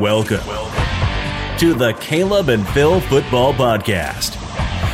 [0.00, 0.40] Welcome
[1.58, 4.34] to the Caleb and Phil Football Podcast,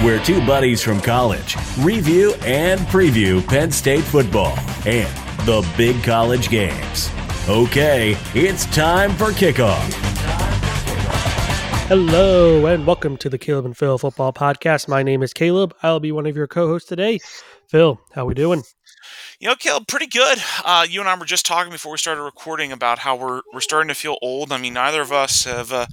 [0.05, 5.09] where two buddies from college review and preview Penn State football and
[5.47, 7.09] the big college games.
[7.49, 9.91] Okay, it's time for kickoff.
[11.89, 14.87] Hello and welcome to the Caleb and Phil Football Podcast.
[14.87, 15.75] My name is Caleb.
[15.83, 17.21] I'll be one of your co-hosts today.
[17.69, 18.65] Phil, how we doing?
[19.41, 20.37] You know, Caleb, pretty good.
[20.67, 23.63] Uh, you and I were just talking before we started recording about how we're we're
[23.63, 24.53] starting to feel old.
[24.53, 25.87] I mean, neither of us have uh,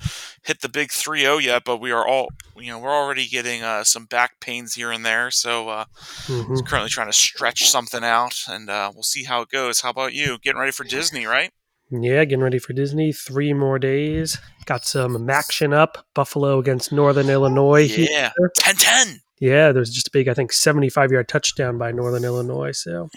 [0.44, 3.86] hit the big 3-0 yet, but we are all you know we're already getting uh,
[3.86, 5.32] some back pains here and there.
[5.32, 5.86] So uh,
[6.26, 6.60] mm-hmm.
[6.66, 9.80] currently trying to stretch something out, and uh, we'll see how it goes.
[9.80, 10.40] How about you?
[10.40, 11.52] Getting ready for Disney, right?
[11.90, 13.14] Yeah, getting ready for Disney.
[13.14, 14.40] Three more days.
[14.66, 16.06] Got some action up.
[16.14, 17.86] Buffalo against Northern Illinois.
[17.86, 19.22] Yeah, 10-10.
[19.40, 22.72] Yeah, there's just a big, I think, 75 yard touchdown by Northern Illinois.
[22.72, 23.10] So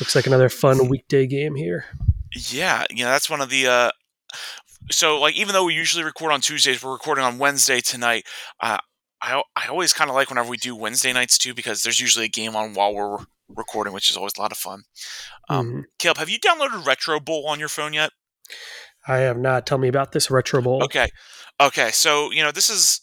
[0.00, 1.86] looks like another fun weekday game here.
[2.34, 3.66] Yeah, yeah, that's one of the.
[3.66, 3.90] Uh,
[4.90, 8.24] so, like, even though we usually record on Tuesdays, we're recording on Wednesday tonight.
[8.60, 8.78] Uh,
[9.22, 12.26] I, I always kind of like whenever we do Wednesday nights too because there's usually
[12.26, 14.82] a game on while we're recording, which is always a lot of fun.
[15.48, 15.80] Um, mm-hmm.
[15.98, 18.10] Caleb, have you downloaded Retro Bowl on your phone yet?
[19.08, 19.66] I have not.
[19.66, 20.82] Tell me about this Retro Bowl.
[20.84, 21.08] Okay,
[21.60, 21.90] okay.
[21.90, 23.00] So you know this is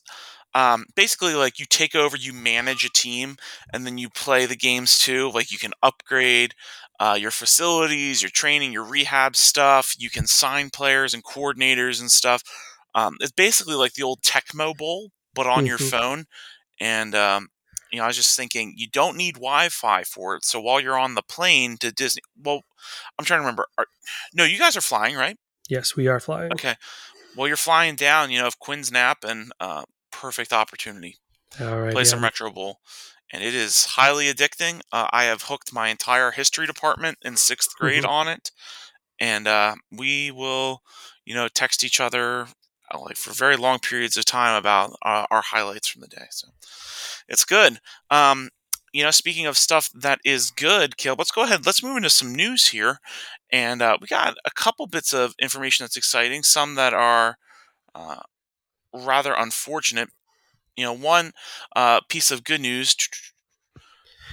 [0.55, 3.37] um, basically like you take over, you manage a team,
[3.71, 5.31] and then you play the games too.
[5.33, 6.53] Like you can upgrade
[6.99, 9.95] uh, your facilities, your training, your rehab stuff.
[9.97, 12.43] You can sign players and coordinators and stuff.
[12.95, 15.67] Um, it's basically like the old Tecmo Bowl, but on mm-hmm.
[15.67, 16.25] your phone.
[16.79, 17.49] And um,
[17.91, 20.45] you know, I was just thinking, you don't need Wi-Fi for it.
[20.45, 22.61] So while you're on the plane to Disney, well,
[23.17, 23.67] I'm trying to remember.
[23.77, 23.85] Are,
[24.33, 25.37] no, you guys are flying, right?
[25.69, 26.51] Yes, we are flying.
[26.53, 26.75] Okay.
[27.35, 28.31] Well, you're flying down.
[28.31, 29.83] You know, if Quinn's nap and uh,
[30.23, 31.17] perfect opportunity.
[31.59, 32.07] All right, Play yeah.
[32.07, 32.79] some Retro Bowl.
[33.33, 34.79] And it is highly addicting.
[34.89, 38.11] Uh, I have hooked my entire history department in sixth grade mm-hmm.
[38.11, 38.51] on it.
[39.19, 40.81] And uh, we will,
[41.25, 42.47] you know, text each other
[42.89, 46.27] uh, like for very long periods of time about uh, our highlights from the day.
[46.29, 46.47] So
[47.27, 47.79] it's good.
[48.09, 48.49] Um,
[48.93, 51.65] you know, speaking of stuff that is good, Caleb, let's go ahead.
[51.65, 52.99] Let's move into some news here.
[53.51, 57.37] And uh, we got a couple bits of information that's exciting, some that are
[57.93, 58.21] uh,
[58.93, 60.09] rather unfortunate.
[60.75, 61.33] You know, one
[61.75, 62.95] uh, piece of good news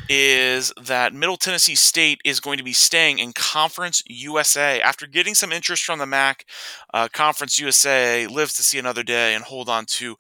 [0.09, 4.81] is that Middle Tennessee State is going to be staying in Conference USA.
[4.81, 6.45] After getting some interest from the MAC,
[6.93, 10.17] uh, Conference USA lives to see another day and hold on to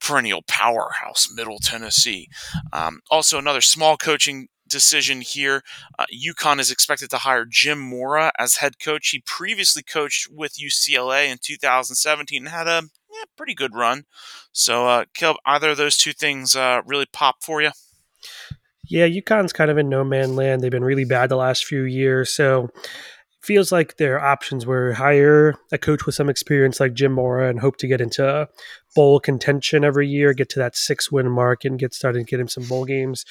[0.00, 2.28] perennial powerhouse Middle Tennessee.
[2.72, 5.62] Um, also, another small coaching decision here.
[5.98, 9.10] Uh, UConn is expected to hire Jim Mora as head coach.
[9.10, 14.04] He previously coached with UCLA in 2017 and had a yeah, pretty good run.
[14.52, 17.70] So, uh, Caleb, either of those two things uh, really pop for you?
[18.86, 20.62] Yeah, UConn's kind of in no man land.
[20.62, 22.30] They've been really bad the last few years.
[22.30, 22.68] So,
[23.42, 27.60] feels like their options were hire a coach with some experience like Jim Mora and
[27.60, 28.48] hope to get into
[28.94, 32.48] bowl contention every year, get to that six win mark and get started, get him
[32.48, 33.24] some bowl games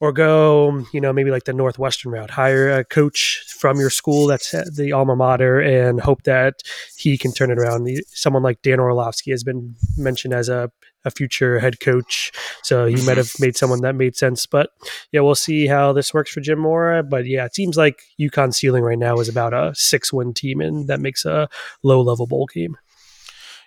[0.00, 4.26] or go, you know, maybe like the Northwestern route, hire a coach from your school
[4.26, 6.62] that's uh, the alma mater and hope that
[6.96, 7.88] he can turn it around.
[8.08, 10.70] Someone like Dan Orlovsky has been mentioned as a,
[11.06, 12.30] a future head coach.
[12.62, 14.44] So he might have made someone that made sense.
[14.44, 14.70] But
[15.12, 17.02] yeah, we'll see how this works for Jim Mora.
[17.02, 20.60] But yeah, it seems like UConn's ceiling right now is about a six win team,
[20.60, 21.48] and that makes a
[21.82, 22.76] low level bowl game.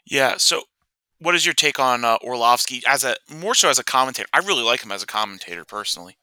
[0.06, 0.38] Yeah.
[0.38, 0.64] So
[1.20, 4.28] what is your take on uh, Orlovsky as a more so as a commentator?
[4.34, 6.18] I really like him as a commentator personally.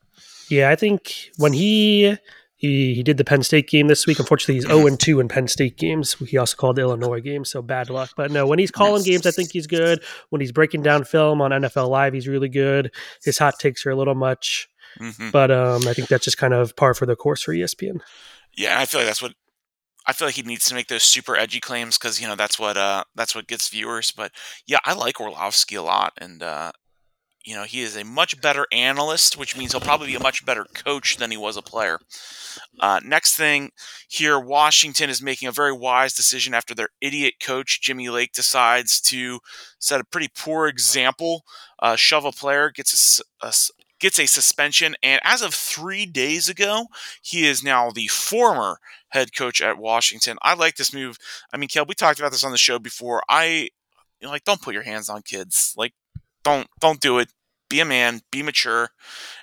[0.49, 2.17] Yeah, I think when he
[2.57, 4.19] he, he did the Penn State game this week.
[4.19, 6.15] Unfortunately, he's 0 and 2 in Penn State games.
[6.15, 8.13] He also called the Illinois game, so bad luck.
[8.17, 10.03] But no, when he's calling games, I think he's good.
[10.31, 12.93] When he's breaking down film on NFL Live, he's really good.
[13.23, 14.69] His hot takes are a little much,
[14.99, 15.31] mm-hmm.
[15.31, 18.01] but um, I think that's just kind of par for the course for ESPN.
[18.55, 19.35] Yeah, I feel like that's what
[20.07, 22.59] I feel like he needs to make those super edgy claims because you know that's
[22.59, 24.13] what uh that's what gets viewers.
[24.13, 24.33] But
[24.67, 26.73] yeah, I like Orlovsky a lot, and uh,
[27.47, 30.45] you know, he is a much better analyst, which means he'll probably be a much
[30.45, 32.01] better coach than he was a player.
[32.81, 33.71] Uh, next thing
[34.09, 39.01] here, Washington is making a very wise decision after their idiot coach, Jimmy Lake, decides
[39.03, 39.39] to
[39.79, 41.45] set a pretty poor example,
[41.79, 43.53] uh, shove a player, gets a, a,
[44.01, 46.87] gets a suspension, and as of three days ago,
[47.23, 48.79] he is now the former
[49.11, 50.39] head coach at Washington.
[50.43, 51.19] I like this move.
[51.53, 53.23] I mean, Kel, we talked about this on the show before.
[53.29, 53.71] I
[54.21, 55.75] you know, like don't put your hands on kids.
[55.77, 55.93] Like
[56.45, 57.33] don't don't do it
[57.69, 58.91] be a man, be mature.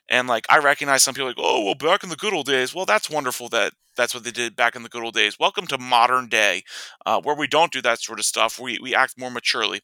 [0.09, 2.73] And like I recognize some people like, oh well, back in the good old days.
[2.73, 5.37] Well, that's wonderful that that's what they did back in the good old days.
[5.39, 6.63] Welcome to modern day,
[7.05, 8.59] uh, where we don't do that sort of stuff.
[8.59, 9.81] We we act more maturely.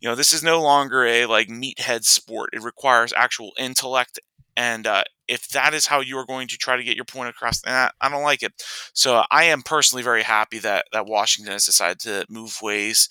[0.00, 2.50] You know, this is no longer a like meathead sport.
[2.52, 4.18] It requires actual intellect
[4.56, 7.30] and uh, if that is how you are going to try to get your point
[7.30, 8.52] across, I don't like it.
[8.92, 13.08] So I am personally very happy that that Washington has decided to move ways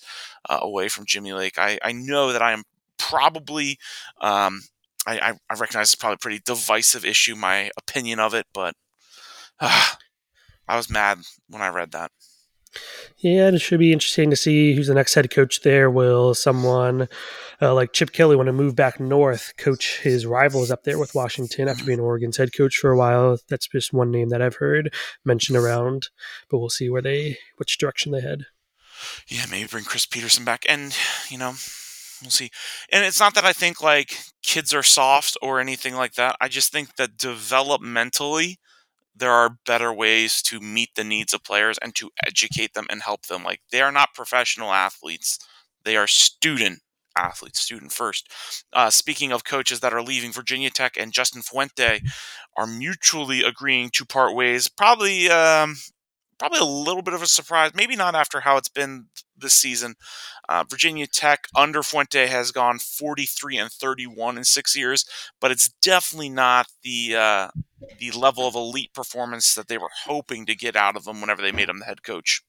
[0.48, 1.58] uh, away from Jimmy Lake.
[1.58, 2.62] I, I know that I am
[2.96, 3.78] probably
[4.20, 4.62] um,
[5.06, 8.74] I, I recognize it's probably a pretty divisive issue, my opinion of it, but
[9.60, 9.86] uh,
[10.68, 12.12] I was mad when I read that.
[13.18, 15.90] Yeah, it should be interesting to see who's the next head coach there.
[15.90, 17.08] Will someone
[17.60, 21.14] uh, like Chip Kelly want to move back north, coach his rivals up there with
[21.14, 23.38] Washington after being Oregon's head coach for a while?
[23.48, 24.92] That's just one name that I've heard
[25.24, 26.08] mentioned around,
[26.50, 28.46] but we'll see where they, which direction they head.
[29.28, 30.64] Yeah, maybe bring Chris Petersen back.
[30.68, 30.96] And,
[31.28, 31.54] you know,
[32.22, 32.50] we'll see.
[32.90, 36.36] And it's not that I think like kids are soft or anything like that.
[36.40, 38.56] I just think that developmentally,
[39.14, 43.02] there are better ways to meet the needs of players and to educate them and
[43.02, 43.44] help them.
[43.44, 45.38] Like they are not professional athletes;
[45.84, 46.80] they are student
[47.16, 48.30] athletes, student first.
[48.72, 52.00] Uh, speaking of coaches that are leaving Virginia Tech and Justin Fuente
[52.56, 54.68] are mutually agreeing to part ways.
[54.68, 55.76] Probably, um,
[56.42, 57.70] probably a little bit of a surprise.
[57.72, 59.06] Maybe not after how it's been
[59.36, 59.94] this season.
[60.48, 65.04] Uh, Virginia Tech under Fuente has gone 43 and 31 in six years,
[65.40, 67.48] but it's definitely not the uh,
[68.00, 71.42] the level of elite performance that they were hoping to get out of them whenever
[71.42, 72.42] they made him the head coach.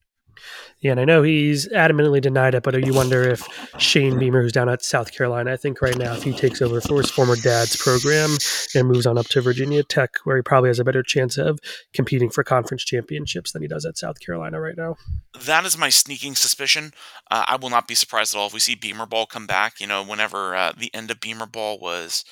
[0.80, 3.46] Yeah, and I know he's adamantly denied it, but you wonder if
[3.78, 6.80] Shane Beamer, who's down at South Carolina, I think right now, if he takes over
[6.80, 8.36] for his former dad's program
[8.74, 11.58] and moves on up to Virginia Tech, where he probably has a better chance of
[11.92, 14.96] competing for conference championships than he does at South Carolina right now.
[15.44, 16.92] That is my sneaking suspicion.
[17.30, 19.80] Uh, I will not be surprised at all if we see Beamer Ball come back.
[19.80, 22.24] You know, whenever uh, the end of Beamer Ball was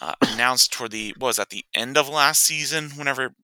[0.00, 3.34] uh, announced toward the was at the end of last season, whenever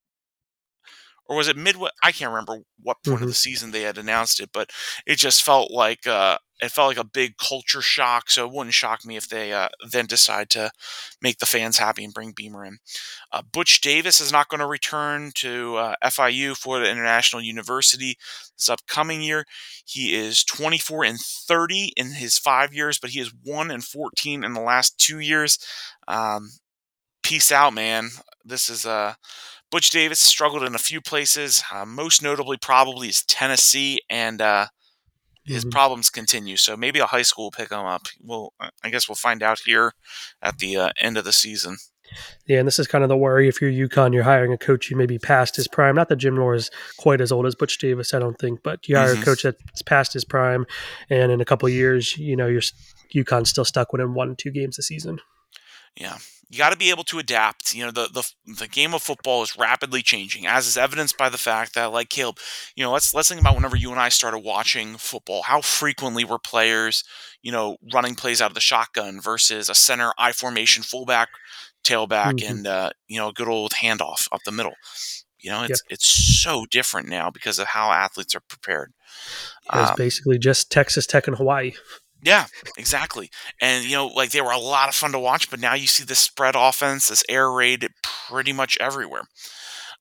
[1.28, 1.90] or was it midway?
[2.02, 3.24] I can't remember what point mm-hmm.
[3.24, 4.70] of the season they had announced it, but
[5.06, 8.30] it just felt like uh, it felt like a big culture shock.
[8.30, 10.70] So it wouldn't shock me if they uh, then decide to
[11.20, 12.78] make the fans happy and bring Beamer in.
[13.32, 18.16] Uh, Butch Davis is not going to return to uh, FIU Florida International University
[18.56, 19.44] this upcoming year.
[19.84, 24.44] He is 24 and 30 in his five years, but he is one and 14
[24.44, 25.58] in the last two years.
[26.08, 26.50] Um,
[27.22, 28.10] peace out, man.
[28.44, 29.12] This is a uh,
[29.70, 34.66] Butch Davis struggled in a few places, uh, most notably probably is Tennessee, and uh,
[35.44, 35.70] his mm-hmm.
[35.70, 36.56] problems continue.
[36.56, 38.06] So maybe a high school will pick him up.
[38.22, 38.52] Well,
[38.82, 39.94] I guess we'll find out here
[40.42, 41.78] at the uh, end of the season.
[42.46, 44.88] Yeah, and this is kind of the worry if you're UConn, you're hiring a coach
[44.88, 45.96] who may be past his prime.
[45.96, 48.88] Not that Jim Mora is quite as old as Butch Davis, I don't think, but
[48.88, 49.22] you hire mm-hmm.
[49.22, 50.66] a coach that's past his prime,
[51.10, 52.62] and in a couple years, you know, you're
[53.14, 55.18] UConn's still stuck winning one, two games a season.
[55.96, 57.74] Yeah, you got to be able to adapt.
[57.74, 61.28] You know, the, the the game of football is rapidly changing, as is evidenced by
[61.28, 62.38] the fact that, like Caleb,
[62.74, 65.42] you know, let's let's think about whenever you and I started watching football.
[65.42, 67.02] How frequently were players,
[67.42, 71.30] you know, running plays out of the shotgun versus a center I formation fullback,
[71.82, 72.50] tailback, mm-hmm.
[72.50, 74.74] and uh, you know, a good old handoff up the middle.
[75.38, 75.94] You know, it's yep.
[75.94, 78.92] it's so different now because of how athletes are prepared.
[79.72, 81.72] It's um, basically just Texas Tech and Hawaii.
[82.22, 82.46] Yeah,
[82.76, 83.30] exactly.
[83.60, 85.86] And you know, like they were a lot of fun to watch, but now you
[85.86, 89.22] see this spread offense, this air raid pretty much everywhere.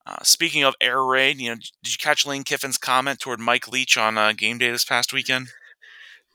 [0.08, 3.68] Uh, speaking of air raid, you know, did you catch Lane Kiffin's comment toward Mike
[3.68, 5.48] Leach on uh, game day this past weekend?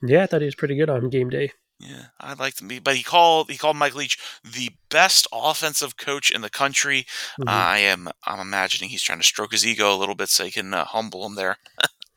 [0.02, 1.52] Yeah, I thought he was pretty good on game day.
[1.78, 6.30] Yeah, I like him, but he called he called Mike Leach the best offensive coach
[6.30, 7.06] in the country.
[7.40, 7.48] Mm-hmm.
[7.48, 10.44] Uh, I am I'm imagining he's trying to stroke his ego a little bit so
[10.44, 11.56] he can uh, humble him there.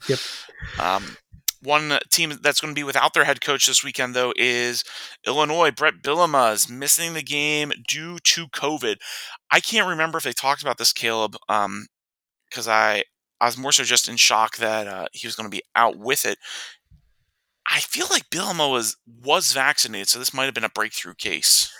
[0.08, 0.20] yep.
[0.80, 1.18] Um,
[1.64, 4.84] one team that's going to be without their head coach this weekend, though, is
[5.26, 5.72] Illinois.
[5.72, 8.98] Bret Bielema is missing the game due to COVID.
[9.52, 13.04] I can't remember if they talked about this, Caleb, because um, I
[13.40, 15.98] I was more so just in shock that uh, he was going to be out
[15.98, 16.38] with it.
[17.70, 21.72] I feel like Bielema was was vaccinated, so this might have been a breakthrough case.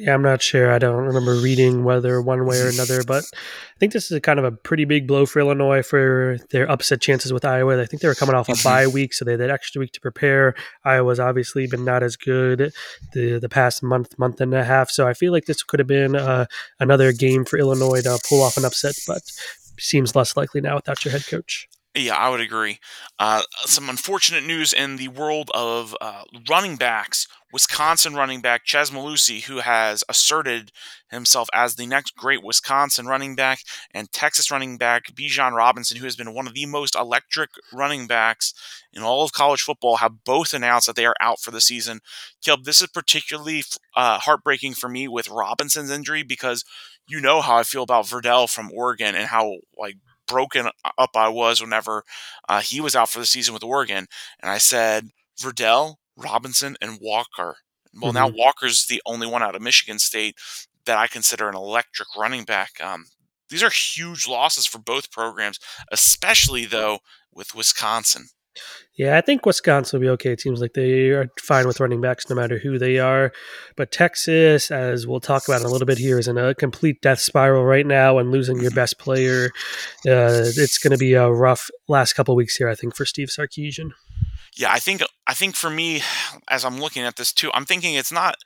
[0.00, 0.72] Yeah, I'm not sure.
[0.72, 4.20] I don't remember reading whether one way or another, but I think this is a
[4.20, 7.78] kind of a pretty big blow for Illinois for their upset chances with Iowa.
[7.78, 9.92] I think they were coming off a bye week, so they had that extra week
[9.92, 10.54] to prepare.
[10.86, 12.72] Iowa's obviously been not as good
[13.12, 14.88] the the past month, month and a half.
[14.90, 16.46] So I feel like this could have been uh,
[16.78, 19.20] another game for Illinois to pull off an upset, but
[19.78, 21.68] seems less likely now without your head coach.
[21.94, 22.78] Yeah, I would agree.
[23.18, 27.26] Uh, some unfortunate news in the world of uh, running backs.
[27.52, 30.70] Wisconsin running back Chez Mellusi, who has asserted
[31.10, 33.58] himself as the next great Wisconsin running back,
[33.92, 38.06] and Texas running back Bijan Robinson, who has been one of the most electric running
[38.06, 38.54] backs
[38.92, 41.98] in all of college football, have both announced that they are out for the season.
[42.40, 43.64] Caleb, this is particularly
[43.96, 46.64] uh, heartbreaking for me with Robinson's injury because
[47.08, 49.96] you know how I feel about Verdell from Oregon and how like
[50.30, 50.68] broken
[50.98, 52.04] up I was whenever
[52.48, 54.06] uh, he was out for the season with Oregon.
[54.40, 55.08] And I said,
[55.40, 57.56] Verdell, Robinson, and Walker.
[57.94, 58.14] Well, mm-hmm.
[58.14, 60.36] now Walker's the only one out of Michigan State
[60.84, 62.72] that I consider an electric running back.
[62.80, 63.06] Um,
[63.48, 65.58] these are huge losses for both programs,
[65.90, 67.00] especially though
[67.32, 68.26] with Wisconsin.
[68.96, 70.32] Yeah, I think Wisconsin will be okay.
[70.32, 73.32] It seems like they are fine with running backs no matter who they are.
[73.76, 77.00] But Texas, as we'll talk about in a little bit here, is in a complete
[77.00, 79.46] death spiral right now and losing your best player.
[80.06, 83.28] Uh, it's going to be a rough last couple weeks here, I think, for Steve
[83.28, 83.92] Sarkisian.
[84.56, 86.02] Yeah, I think I think for me,
[86.48, 88.36] as I'm looking at this too, I'm thinking it's not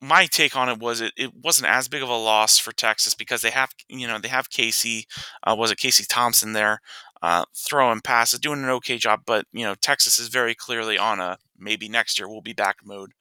[0.00, 3.14] my take on it was it, it wasn't as big of a loss for Texas
[3.14, 5.06] because they have you know they have Casey
[5.46, 6.80] uh, was it Casey Thompson there
[7.22, 11.20] uh, throwing passes doing an okay job but you know Texas is very clearly on
[11.20, 13.12] a maybe next year we'll be back mode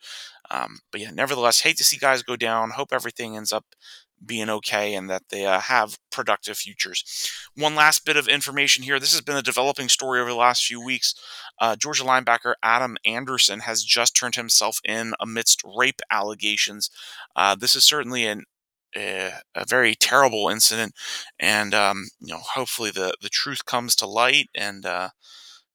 [0.52, 3.66] um, but yeah nevertheless hate to see guys go down hope everything ends up
[4.26, 7.32] being okay and that they uh, have productive futures.
[7.56, 9.00] One last bit of information here.
[9.00, 11.16] This has been a developing story over the last few weeks.
[11.60, 16.90] Uh, Georgia linebacker Adam Anderson has just turned himself in amidst rape allegations.
[17.36, 18.44] Uh, this is certainly an
[18.96, 20.94] a, a, very terrible incident,
[21.40, 25.10] and um, you know, hopefully the the truth comes to light and uh,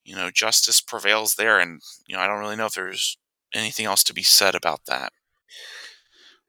[0.04, 1.58] you know justice prevails there.
[1.58, 3.18] And you know, I don't really know if there's
[3.54, 5.12] anything else to be said about that.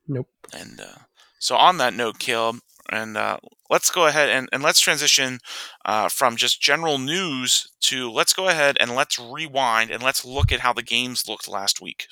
[0.08, 0.28] Nope.
[0.54, 1.00] And uh,
[1.40, 2.58] so, on that note, Caleb,
[2.92, 3.38] and uh,
[3.70, 5.40] let's go ahead and, and let's transition
[5.86, 10.52] uh, from just general news to let's go ahead and let's rewind and let's look
[10.52, 12.08] at how the games looked last week.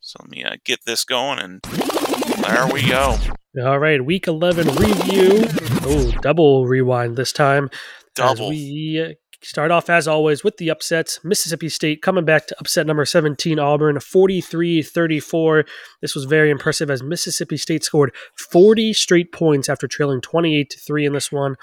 [0.00, 1.62] So, let me uh, get this going, and
[2.42, 3.16] there we go.
[3.56, 5.44] All right, week 11 review.
[5.82, 7.70] Oh, double rewind this time.
[8.14, 8.46] Double.
[8.46, 11.20] As we Start off as always with the upsets.
[11.22, 15.64] Mississippi State coming back to upset number 17 Auburn 43-34.
[16.00, 20.80] This was very impressive as Mississippi State scored 40 straight points after trailing 28 to
[20.80, 21.54] 3 in this one.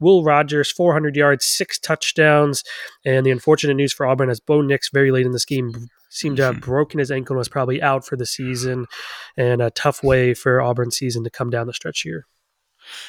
[0.00, 2.64] Will Rogers 400 yards, 6 touchdowns,
[3.04, 6.36] and the unfortunate news for Auburn as Bo Nix very late in this game seemed
[6.36, 6.70] to have mm-hmm.
[6.70, 8.86] broken his ankle and was probably out for the season
[9.36, 12.26] and a tough way for Auburn season to come down the stretch here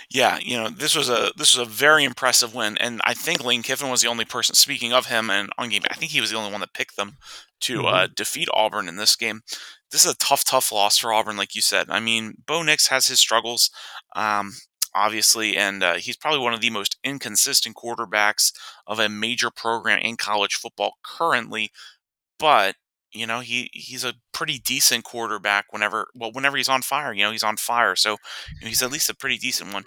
[0.10, 3.44] yeah, you know, this was a this was a very impressive win, and I think
[3.44, 4.56] Lane Kiffin was the only person.
[4.56, 6.98] Speaking of him, and on game, I think he was the only one that picked
[6.98, 7.18] them
[7.62, 7.88] to mm-hmm.
[7.88, 9.42] uh, defeat Auburn in this game.
[9.92, 11.90] This is a tough, tough loss for Auburn, like you said.
[11.90, 13.70] I mean, Bo Nix has his struggles,
[14.16, 14.54] um,
[14.96, 18.54] obviously, and uh, he's probably one of the most inconsistent quarterbacks
[18.88, 21.72] of a major program in college football currently.
[22.40, 22.76] But
[23.14, 27.24] you know he he's a pretty decent quarterback whenever well whenever he's on fire you
[27.24, 29.84] know he's on fire so you know, he's at least a pretty decent one.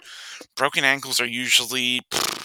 [0.55, 2.01] Broken ankles are usually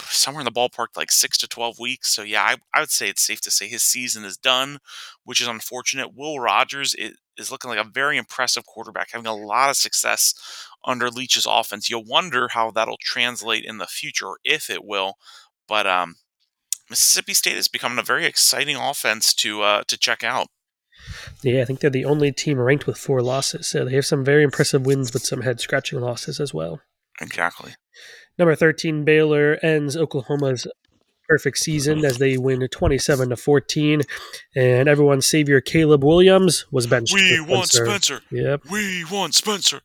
[0.08, 3.08] somewhere in the ballpark like 6 to 12 weeks so yeah I, I would say
[3.08, 4.78] it's safe to say his season is done
[5.24, 6.14] which is unfortunate.
[6.14, 10.34] Will rogers is, is looking like a very impressive quarterback having a lot of success
[10.84, 11.88] under leach's offense.
[11.90, 15.14] You'll wonder how that'll translate in the future if it will
[15.68, 16.16] but um
[16.90, 20.48] Mississippi State is becoming a very exciting offense to uh, to check out.
[21.42, 23.66] Yeah, I think they're the only team ranked with four losses.
[23.66, 26.80] So they have some very impressive wins, but some head scratching losses as well.
[27.20, 27.72] Exactly.
[28.38, 30.66] Number 13, Baylor ends Oklahoma's
[31.28, 34.02] perfect season as they win 27 to 14
[34.56, 37.14] and everyone's savior Caleb Williams was benched.
[37.14, 38.20] We want Spencer.
[38.32, 38.62] Yep.
[38.68, 39.80] We want Spencer.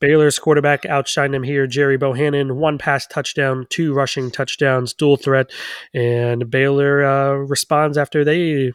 [0.00, 1.66] Baylor's quarterback outshined him here.
[1.66, 5.50] Gerry Bohanon, one pass touchdown, two rushing touchdowns, dual threat,
[5.92, 8.72] and Baylor uh, responds after they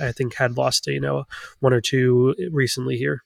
[0.00, 1.24] I think had lost you know
[1.60, 3.22] one or two recently here.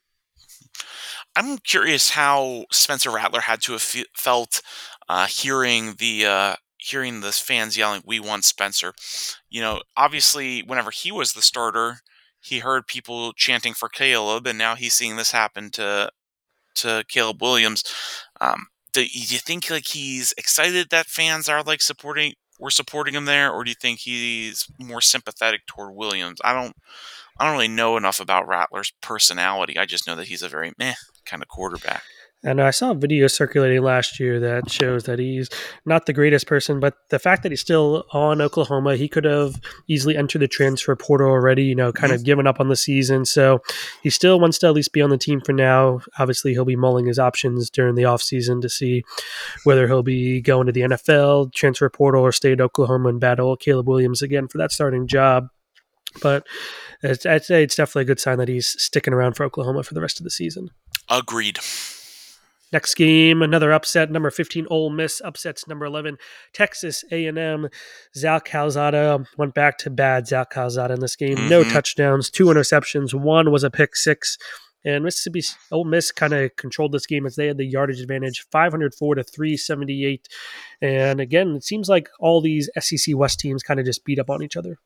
[1.36, 4.62] I'm curious how Spencer Rattler had to have felt
[5.08, 8.94] uh, hearing the uh, hearing the fans yelling, "We want Spencer."
[9.48, 11.98] You know, obviously, whenever he was the starter,
[12.40, 16.10] he heard people chanting for Caleb, and now he's seeing this happen to
[16.76, 17.84] to Caleb Williams.
[18.40, 23.14] Um, do, do you think like he's excited that fans are like supporting we're supporting
[23.14, 26.40] him there, or do you think he's more sympathetic toward Williams?
[26.44, 26.76] I don't,
[27.38, 29.78] I don't really know enough about Rattler's personality.
[29.78, 32.02] I just know that he's a very meh kind of quarterback.
[32.42, 35.50] And I saw a video circulating last year that shows that he's
[35.84, 39.60] not the greatest person, but the fact that he's still on Oklahoma, he could have
[39.88, 43.26] easily entered the transfer portal already, you know, kind of given up on the season.
[43.26, 43.60] So
[44.02, 46.00] he still wants to at least be on the team for now.
[46.18, 49.04] Obviously, he'll be mulling his options during the offseason to see
[49.64, 53.54] whether he'll be going to the NFL, transfer portal, or stay at Oklahoma and battle
[53.54, 55.48] Caleb Williams again for that starting job.
[56.22, 56.46] But
[57.02, 60.00] I'd say it's definitely a good sign that he's sticking around for Oklahoma for the
[60.00, 60.70] rest of the season.
[61.10, 61.58] Agreed.
[62.72, 64.10] Next game, another upset.
[64.10, 66.18] Number 15, Ole Miss upsets number 11,
[66.52, 67.68] Texas A&M.
[68.14, 71.36] Zach Calzada went back to bad Zach Calzada in this game.
[71.36, 71.48] Mm-hmm.
[71.48, 73.12] No touchdowns, two interceptions.
[73.12, 74.38] One was a pick six.
[74.84, 78.46] And Mississippi Ole Miss kind of controlled this game as they had the yardage advantage,
[78.50, 80.28] 504 to 378.
[80.80, 84.30] And again, it seems like all these SEC West teams kind of just beat up
[84.30, 84.78] on each other.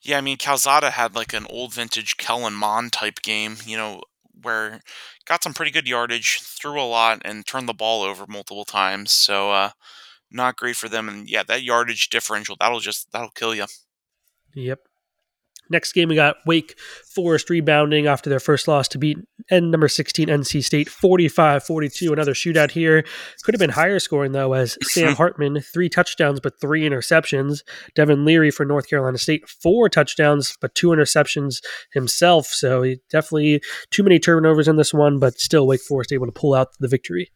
[0.00, 3.56] Yeah, I mean, Calzada had like an old vintage Kellen Mond type game.
[3.66, 4.02] You know,
[4.42, 4.80] where
[5.26, 9.12] got some pretty good yardage, threw a lot, and turned the ball over multiple times.
[9.12, 9.70] So uh,
[10.30, 11.08] not great for them.
[11.08, 13.66] And yeah, that yardage differential that'll just that'll kill you.
[14.54, 14.87] Yep.
[15.70, 16.78] Next game, we got Wake
[17.14, 19.18] Forest rebounding after their first loss to beat
[19.50, 22.12] N number 16 NC State 45 42.
[22.12, 23.04] Another shootout here.
[23.42, 27.62] Could have been higher scoring, though, as Sam Hartman, three touchdowns, but three interceptions.
[27.94, 32.46] Devin Leary for North Carolina State, four touchdowns, but two interceptions himself.
[32.46, 36.32] So he definitely too many turnovers in this one, but still Wake Forest able to
[36.32, 37.30] pull out the victory.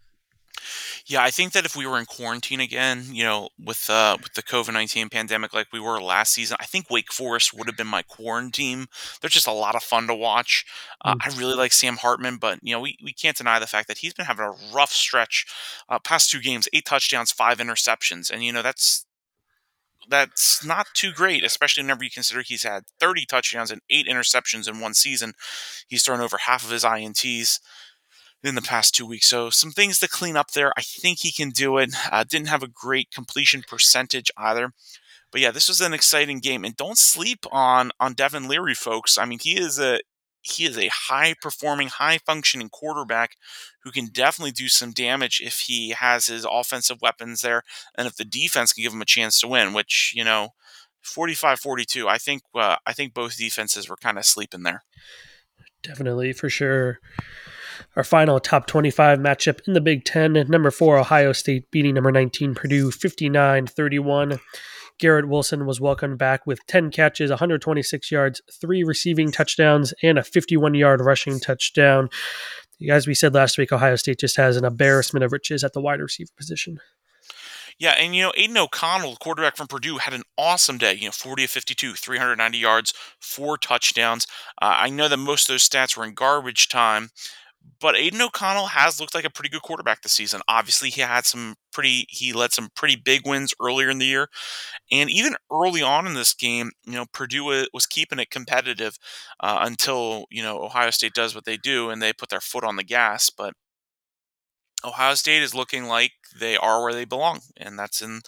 [1.07, 4.35] Yeah, I think that if we were in quarantine again, you know, with uh, with
[4.35, 7.77] the COVID nineteen pandemic like we were last season, I think Wake Forest would have
[7.77, 8.87] been my quarantine.
[9.21, 10.65] They're just a lot of fun to watch.
[11.05, 11.19] Uh, mm.
[11.23, 13.99] I really like Sam Hartman, but you know, we, we can't deny the fact that
[13.99, 15.47] he's been having a rough stretch.
[15.89, 19.07] Uh, past two games, eight touchdowns, five interceptions, and you know that's
[20.09, 24.69] that's not too great, especially whenever you consider he's had 30 touchdowns and eight interceptions
[24.69, 25.33] in one season.
[25.87, 27.61] He's thrown over half of his INTs
[28.45, 29.27] in the past two weeks.
[29.27, 30.73] So some things to clean up there.
[30.77, 31.95] I think he can do it.
[32.11, 34.73] Uh, didn't have a great completion percentage either.
[35.31, 39.17] But yeah, this was an exciting game, and don't sleep on on Devin Leary, folks.
[39.17, 40.01] I mean, he is a
[40.43, 43.37] he is a high performing, high functioning quarterback
[43.83, 47.63] who can definitely do some damage if he has his offensive weapons there,
[47.97, 49.73] and if the defense can give him a chance to win.
[49.73, 50.51] Which you know,
[51.03, 54.83] 45-42, I think uh, I think both defenses were kind of sleeping there.
[55.83, 56.99] Definitely, for sure.
[57.97, 60.33] Our final top 25 matchup in the Big Ten.
[60.49, 64.41] Number four, Ohio State beating number 19, Purdue 59 31.
[64.99, 70.23] Garrett Wilson was welcomed back with 10 catches, 126 yards, three receiving touchdowns, and a
[70.23, 72.09] 51 yard rushing touchdown.
[72.89, 75.81] As we said last week, Ohio State just has an embarrassment of riches at the
[75.81, 76.79] wide receiver position.
[77.79, 80.95] Yeah, and you know, Aidan O'Connell, quarterback from Purdue, had an awesome day.
[80.95, 84.27] You know, 40 of 52, 390 yards, four touchdowns.
[84.61, 87.11] Uh, I know that most of those stats were in garbage time,
[87.81, 90.41] but Aidan O'Connell has looked like a pretty good quarterback this season.
[90.49, 94.29] Obviously, he had some pretty he led some pretty big wins earlier in the year,
[94.91, 98.97] and even early on in this game, you know, Purdue was keeping it competitive
[99.41, 102.65] uh, until you know Ohio State does what they do and they put their foot
[102.65, 103.31] on the gas.
[103.31, 103.55] But
[104.85, 108.21] Ohio State is looking like they are where they belong, and that's in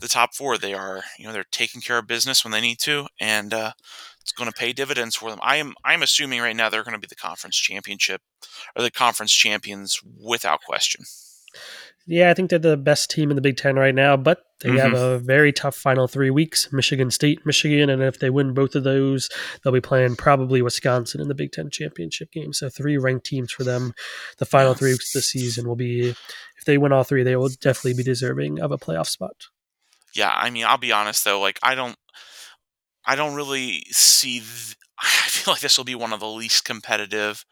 [0.00, 0.58] the top four.
[0.58, 3.72] They are, you know, they're taking care of business when they need to, and uh,
[4.30, 5.40] it's going to pay dividends for them.
[5.42, 8.22] I am I'm assuming right now they're going to be the conference championship
[8.76, 11.04] or the conference champions without question.
[12.06, 14.68] Yeah, I think they're the best team in the Big Ten right now, but they
[14.70, 14.78] mm-hmm.
[14.78, 18.76] have a very tough final three weeks Michigan State, Michigan, and if they win both
[18.76, 19.28] of those,
[19.62, 22.52] they'll be playing probably Wisconsin in the Big Ten championship game.
[22.52, 23.94] So, three ranked teams for them.
[24.38, 27.36] The final three weeks of the season will be, if they win all three, they
[27.36, 29.48] will definitely be deserving of a playoff spot.
[30.14, 31.96] Yeah, I mean, I'll be honest though, like, I don't,
[33.10, 34.34] I don't really see.
[34.38, 37.44] Th- I feel like this will be one of the least competitive.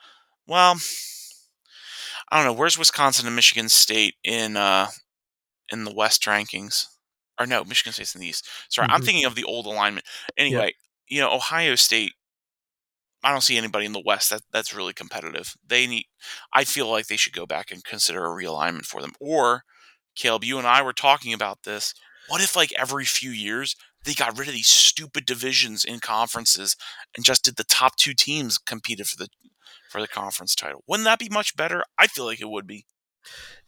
[0.46, 0.76] Well,
[2.30, 2.52] I don't know.
[2.52, 4.86] Where's Wisconsin and Michigan State in uh
[5.70, 6.86] in the West rankings?
[7.40, 8.48] Or no, Michigan State's in the East.
[8.68, 8.94] Sorry, mm-hmm.
[8.94, 10.06] I'm thinking of the old alignment.
[10.36, 10.74] Anyway,
[11.08, 11.16] yeah.
[11.16, 12.12] you know, Ohio State.
[13.24, 15.56] I don't see anybody in the West that that's really competitive.
[15.66, 16.06] They need.
[16.52, 19.14] I feel like they should go back and consider a realignment for them.
[19.18, 19.64] Or,
[20.14, 21.94] Caleb, you and I were talking about this.
[22.28, 26.76] What if, like, every few years they got rid of these stupid divisions in conferences
[27.16, 29.28] and just did the top two teams competed for the
[29.90, 30.84] for the conference title.
[30.86, 31.84] Wouldn't that be much better?
[31.98, 32.84] I feel like it would be.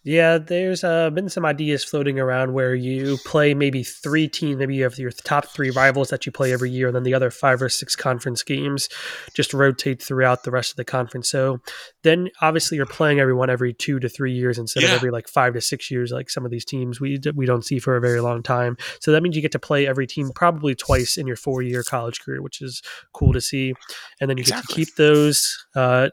[0.02, 4.56] Yeah, there's uh, been some ideas floating around where you play maybe three teams.
[4.56, 7.12] Maybe you have your top three rivals that you play every year, and then the
[7.12, 8.88] other five or six conference games
[9.34, 11.28] just rotate throughout the rest of the conference.
[11.28, 11.58] So
[12.02, 14.90] then obviously you're playing everyone every two to three years instead yeah.
[14.90, 17.64] of every like five to six years, like some of these teams we we don't
[17.64, 18.78] see for a very long time.
[19.00, 21.82] So that means you get to play every team probably twice in your four year
[21.82, 22.82] college career, which is
[23.12, 23.74] cool to see.
[24.18, 24.62] And then you exactly.
[24.62, 25.66] get to keep those.
[25.76, 26.08] Uh,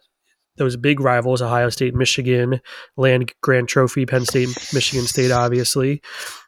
[0.58, 2.62] those big rivals, Ohio State, Michigan,
[2.96, 6.02] Land Grant Trophy, Penn State, Michigan State, obviously.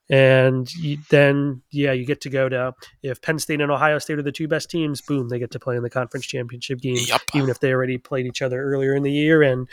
[0.09, 4.17] And you, then, yeah, you get to go to, if Penn State and Ohio State
[4.17, 6.97] are the two best teams, boom, they get to play in the conference championship game,
[7.07, 7.21] yep.
[7.35, 9.43] even if they already played each other earlier in the year.
[9.43, 9.67] And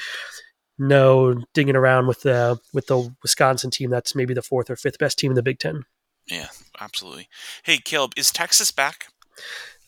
[0.78, 4.98] no digging around with the with the Wisconsin team that's maybe the fourth or fifth
[4.98, 5.84] best team in the Big Ten.
[6.26, 6.48] Yeah,
[6.80, 7.28] absolutely.
[7.62, 9.06] Hey, Caleb, is Texas back?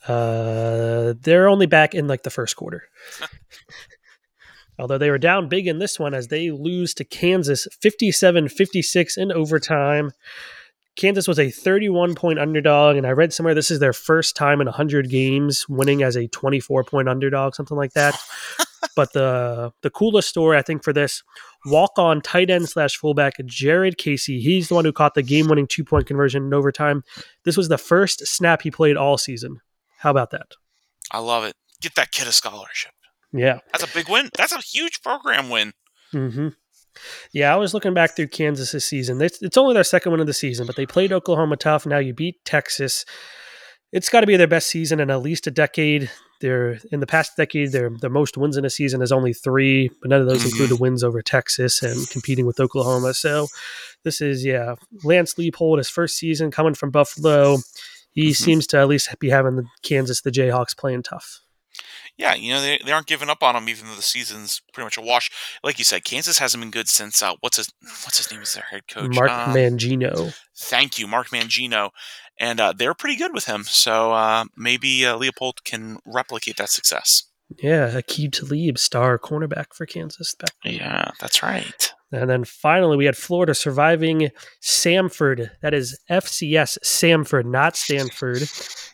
[0.06, 2.84] Uh, they're only back in like the first quarter.
[4.78, 9.16] although they were down big in this one as they lose to Kansas 57 56
[9.16, 10.12] in overtime.
[10.96, 14.60] Kansas was a 31 point underdog, and I read somewhere this is their first time
[14.60, 18.18] in 100 games winning as a 24 point underdog, something like that.
[18.96, 21.22] but the the coolest story I think for this
[21.66, 24.40] walk on tight end slash fullback Jared Casey.
[24.40, 27.04] He's the one who caught the game winning two point conversion in overtime.
[27.44, 29.60] This was the first snap he played all season.
[29.98, 30.54] How about that?
[31.12, 31.54] I love it.
[31.80, 32.92] Get that kid a scholarship.
[33.32, 33.58] Yeah.
[33.72, 34.30] That's a big win.
[34.36, 35.72] That's a huge program win.
[36.14, 36.48] Mm-hmm.
[37.32, 39.20] Yeah, I was looking back through Kansas this season.
[39.20, 41.86] It's, it's only their second win of the season, but they played Oklahoma tough.
[41.86, 43.04] Now you beat Texas.
[43.92, 46.10] It's got to be their best season in at least a decade.
[46.40, 49.90] They're in the past decade, their the most wins in a season is only three,
[50.00, 53.12] but none of those include the wins over Texas and competing with Oklahoma.
[53.14, 53.48] So
[54.04, 57.58] this is yeah, Lance Leipold, his first season coming from Buffalo.
[58.12, 58.36] He Mhm.
[58.36, 61.40] seems to at least be having the Kansas, the Jayhawks playing tough.
[62.18, 64.84] Yeah, you know they, they aren't giving up on him even though the season's pretty
[64.86, 65.30] much a wash.
[65.62, 68.52] Like you said, Kansas hasn't been good since uh, what's his what's his name is
[68.54, 69.14] their head coach.
[69.14, 70.34] Mark Um, Mangino.
[70.56, 71.90] Thank you, Mark Mangino,
[72.38, 73.62] and uh, they're pretty good with him.
[73.62, 77.22] So uh, maybe uh, Leipold can replicate that success.
[77.62, 80.50] Yeah, Aqib Talib, star cornerback for Kansas back.
[80.64, 81.94] Yeah, that's right.
[82.10, 84.30] And then finally, we had Florida surviving
[84.62, 85.50] Samford.
[85.62, 88.42] That is FCS Samford, not Stanford.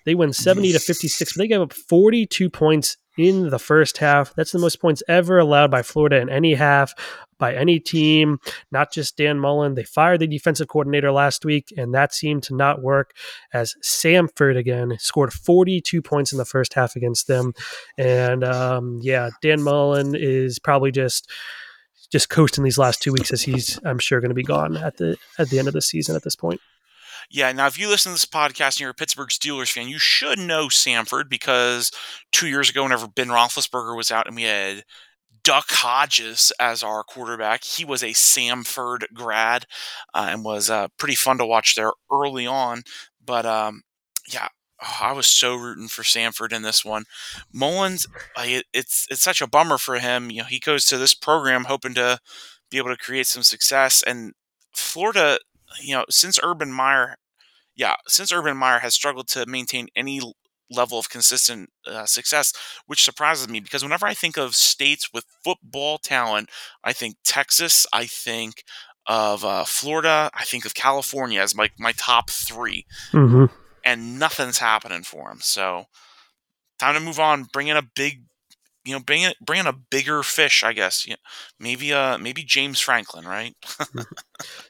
[0.04, 4.35] They win 70 to 56, but they gave up 42 points in the first half.
[4.35, 6.94] That's the most points ever allowed by Florida in any half
[7.38, 8.38] by any team,
[8.70, 9.74] not just Dan Mullen.
[9.74, 13.12] They fired the defensive coordinator last week, and that seemed to not work
[13.53, 17.53] as Samford again scored 42 points in the first half against them.
[17.98, 21.31] And um, yeah, Dan Mullen is probably just
[22.11, 24.98] just coasting these last two weeks as he's I'm sure going to be gone at
[24.98, 26.61] the at the end of the season at this point.
[27.30, 29.98] Yeah, now if you listen to this podcast and you're a Pittsburgh Steelers fan, you
[29.98, 31.90] should know Samford because
[32.32, 34.84] two years ago, whenever Ben Roethlisberger was out and we had
[35.42, 39.66] Duck Hodges as our quarterback, he was a Samford grad
[40.14, 42.82] uh, and was uh, pretty fun to watch there early on.
[43.24, 43.82] But um,
[44.32, 44.48] yeah,
[44.82, 47.04] oh, I was so rooting for Samford in this one.
[47.52, 48.06] Mullins,
[48.37, 50.30] uh, it's it's such a bummer for him.
[50.30, 52.18] You know, he goes to this program hoping to
[52.70, 54.32] be able to create some success, and
[54.74, 55.38] Florida,
[55.80, 57.16] you know, since Urban Meyer,
[57.76, 60.20] yeah, since Urban Meyer has struggled to maintain any
[60.70, 62.52] level of consistent uh, success,
[62.87, 66.48] which surprises me because whenever I think of states with football talent,
[66.82, 68.64] I think Texas, I think
[69.06, 73.46] of uh, Florida, I think of California as my my top three Mm-hmm.
[73.84, 75.38] and nothing's happening for him.
[75.40, 75.84] So
[76.78, 77.44] time to move on.
[77.52, 78.22] Bring in a big,
[78.85, 80.62] you know, bring in bring in a bigger fish.
[80.62, 81.07] I guess.
[81.07, 81.16] Yeah,
[81.59, 83.55] maybe uh maybe James Franklin, right?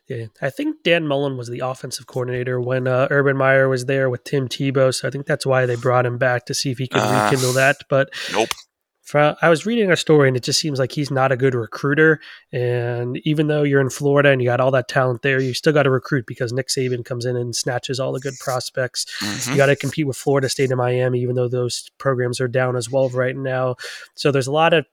[0.07, 4.11] Yeah, I think Dan Mullen was the offensive coordinator when uh, Urban Meyer was there
[4.11, 6.77] with Tim Tebow, so I think that's why they brought him back to see if
[6.77, 7.25] he could Ah.
[7.25, 7.79] rekindle that.
[7.89, 8.51] But Nope.
[9.05, 11.55] For, I was reading a story, and it just seems like he's not a good
[11.55, 12.21] recruiter.
[12.53, 15.75] And even though you're in Florida and you got all that talent there, you still
[15.75, 19.05] got to recruit because Nick Saban comes in and snatches all the good prospects.
[19.21, 19.51] Mhm.
[19.51, 22.77] You got to compete with Florida State and Miami, even though those programs are down
[22.77, 23.77] as well right now.
[24.15, 24.87] So there's a lot of,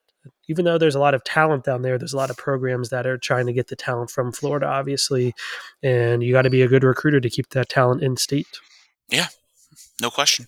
[0.49, 3.07] even though there's a lot of talent down there, there's a lot of programs that
[3.07, 5.33] are trying to get the talent from Florida, obviously.
[5.81, 8.59] And you got to be a good recruiter to keep that talent in state.
[9.07, 9.27] Yeah,
[10.01, 10.47] no question.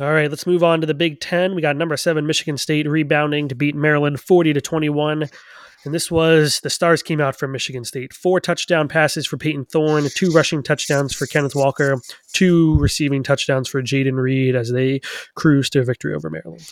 [0.00, 1.54] All right, let's move on to the Big Ten.
[1.54, 5.28] We got number seven Michigan State rebounding to beat Maryland 40 to 21.
[5.84, 8.14] And this was the stars came out from Michigan State.
[8.14, 12.00] Four touchdown passes for Payton Thorne, two rushing touchdowns for Kenneth Walker,
[12.32, 15.00] two receiving touchdowns for Jayden Reed as they
[15.34, 16.66] cruise to a victory over Maryland.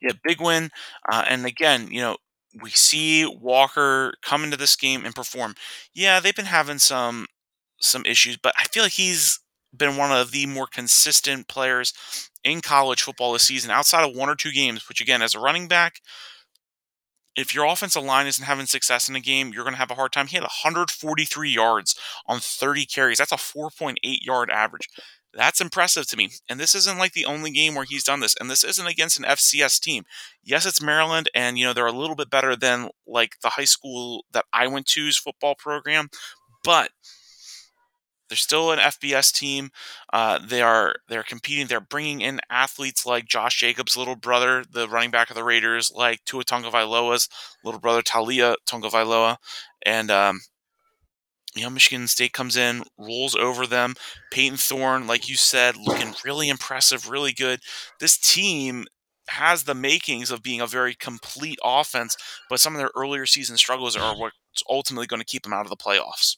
[0.00, 0.70] Yeah, big win.
[1.10, 2.18] Uh, and again, you know,
[2.62, 5.56] we see Walker come into this game and perform.
[5.92, 7.26] Yeah, they've been having some
[7.80, 9.40] some issues, but I feel like he's
[9.76, 11.92] been one of the more consistent players
[12.44, 14.88] in college football this season, outside of one or two games.
[14.88, 16.00] Which again, as a running back,
[17.36, 19.94] if your offensive line isn't having success in a game, you're going to have a
[19.94, 20.26] hard time.
[20.26, 21.94] He had 143 yards
[22.26, 23.18] on 30 carries.
[23.18, 24.88] That's a 4.8 yard average.
[25.32, 26.30] That's impressive to me.
[26.48, 28.34] And this isn't like the only game where he's done this.
[28.40, 30.04] And this isn't against an FCS team.
[30.42, 33.64] Yes, it's Maryland, and you know they're a little bit better than like the high
[33.64, 36.08] school that I went to's football program,
[36.64, 36.90] but
[38.30, 39.70] they're still an FBS team.
[40.12, 41.66] Uh, they are they're competing.
[41.66, 45.90] They're bringing in athletes like Josh Jacobs' little brother, the running back of the Raiders,
[45.92, 47.28] like Tua Tagovailoa's
[47.64, 49.36] little brother Taulia Tagovailoa,
[49.84, 50.40] and um,
[51.56, 53.94] you know Michigan State comes in, rolls over them.
[54.30, 57.58] Payton Thorne, like you said, looking really impressive, really good.
[57.98, 58.86] This team
[59.28, 62.16] has the makings of being a very complete offense,
[62.48, 65.66] but some of their earlier season struggles are what's ultimately going to keep them out
[65.66, 66.36] of the playoffs.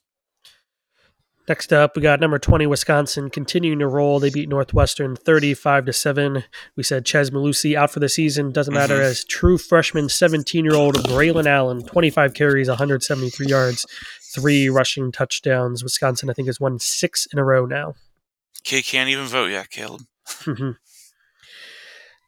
[1.48, 4.20] Next up, we got number 20 Wisconsin continuing to roll.
[4.20, 6.44] They beat Northwestern 35 to 7.
[6.76, 8.52] We said Chez Mellusi out for the season.
[8.52, 9.02] Doesn't matter Mhm.
[9.10, 13.84] as true freshman 17-year-old Braelon Allen, 25 carries, 173 yards,
[14.32, 15.82] three rushing touchdowns.
[15.82, 17.94] Wisconsin I think has won 6 in a row now.
[18.62, 20.02] Kid can't even vote yet, Caleb.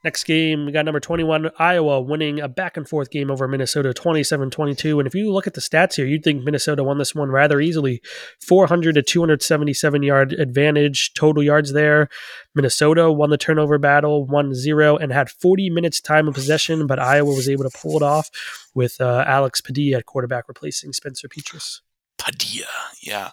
[0.05, 3.95] Next game, we got number 21, Iowa winning a back and forth game over Minnesota
[3.95, 5.01] 27 22.
[5.01, 7.59] And if you look at the stats here, you'd think Minnesota won this one rather
[7.59, 8.03] easily
[8.47, 12.11] 400 to 277 yard advantage, total yards there.
[12.55, 16.99] Minnesota won the turnover battle 1 0 and had 40 minutes time of possession, but
[16.99, 18.29] Iowa was able to pull it off
[18.75, 21.81] with uh, Alex Padilla at quarterback replacing Spencer Petras.
[22.19, 22.67] Padilla,
[23.01, 23.31] yeah.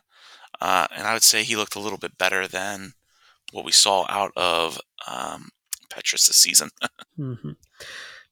[0.62, 2.94] Uh, and I would say he looked a little bit better than
[3.52, 5.50] what we saw out of um,
[5.92, 6.70] Petras this season.
[7.20, 7.52] mm-hmm.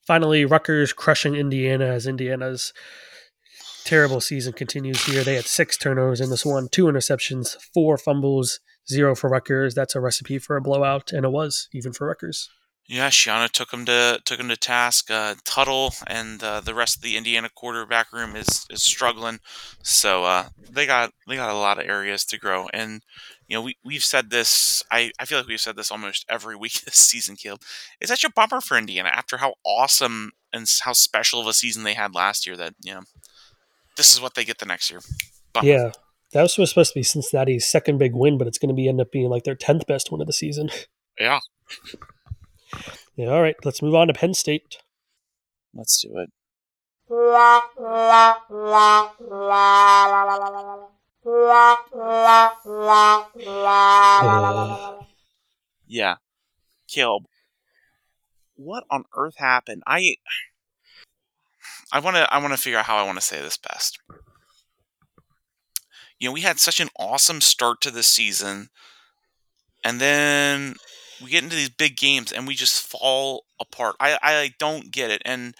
[0.05, 2.73] Finally, Rutgers crushing Indiana as Indiana's
[3.85, 5.23] terrible season continues here.
[5.23, 9.75] They had six turnovers in this one, two interceptions, four fumbles, zero for Rutgers.
[9.75, 12.49] That's a recipe for a blowout, and it was even for Rutgers.
[12.87, 15.11] Yeah, Schiano took him to took him to task.
[15.11, 19.39] Uh, Tuttle and uh, the rest of the Indiana quarterback room is is struggling,
[19.83, 22.67] so uh, they got they got a lot of areas to grow.
[22.73, 23.03] And
[23.49, 24.83] you know, we we've said this.
[24.91, 27.61] I, I feel like we've said this almost every week this season, Caleb.
[27.99, 31.83] It's such a bummer for Indiana after how awesome and how special of a season
[31.83, 32.55] they had last year.
[32.55, 33.01] That you know,
[33.97, 35.01] this is what they get the next year.
[35.51, 35.67] Bummer.
[35.67, 35.91] Yeah,
[36.33, 39.01] that was supposed to be Cincinnati's second big win, but it's going to be end
[39.01, 40.69] up being like their tenth best win of the season.
[41.19, 41.39] Yeah.
[43.17, 44.77] Yeah, all right, let's move on to Penn State.
[45.73, 46.29] Let's do it.
[55.87, 56.15] Yeah.
[56.87, 57.23] Caleb,
[58.55, 59.83] what on earth happened?
[59.85, 60.15] I
[61.91, 63.99] I want to I want to figure out how I want to say this best.
[66.19, 68.69] You know, we had such an awesome start to the season
[69.83, 70.75] and then
[71.21, 73.95] we get into these big games and we just fall apart.
[73.99, 75.21] I, I don't get it.
[75.25, 75.55] And,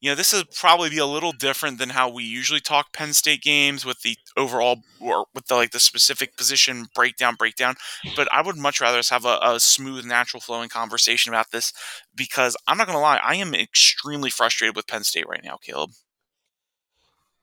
[0.00, 3.12] you know, this would probably be a little different than how we usually talk Penn
[3.12, 7.74] State games with the overall or with the like the specific position breakdown breakdown.
[8.16, 11.74] But I would much rather have a, a smooth, natural flowing conversation about this
[12.14, 15.90] because I'm not gonna lie, I am extremely frustrated with Penn State right now, Caleb.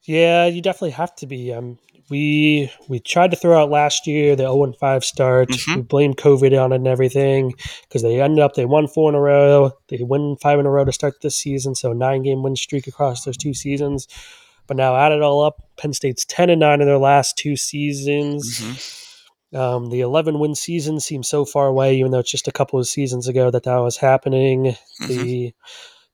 [0.04, 1.54] Yeah, you definitely have to be.
[1.54, 1.78] Um,
[2.10, 5.50] we we tried to throw out last year the 0 5 start.
[5.50, 5.76] Mm-hmm.
[5.76, 9.16] We blamed COVID on it and everything because they ended up they won four in
[9.16, 9.72] a row.
[9.90, 12.88] They win five in a row to start this season, so nine game win streak
[12.88, 14.08] across those two seasons.
[14.68, 17.56] But now add it all up, Penn State's ten and nine in their last two
[17.56, 18.60] seasons.
[18.60, 19.58] Mm-hmm.
[19.58, 22.80] Um, the 11 win season seems so far away, even though it's just a couple
[22.80, 24.76] of seasons ago that that was happening.
[25.02, 25.08] Mm-hmm.
[25.08, 25.54] The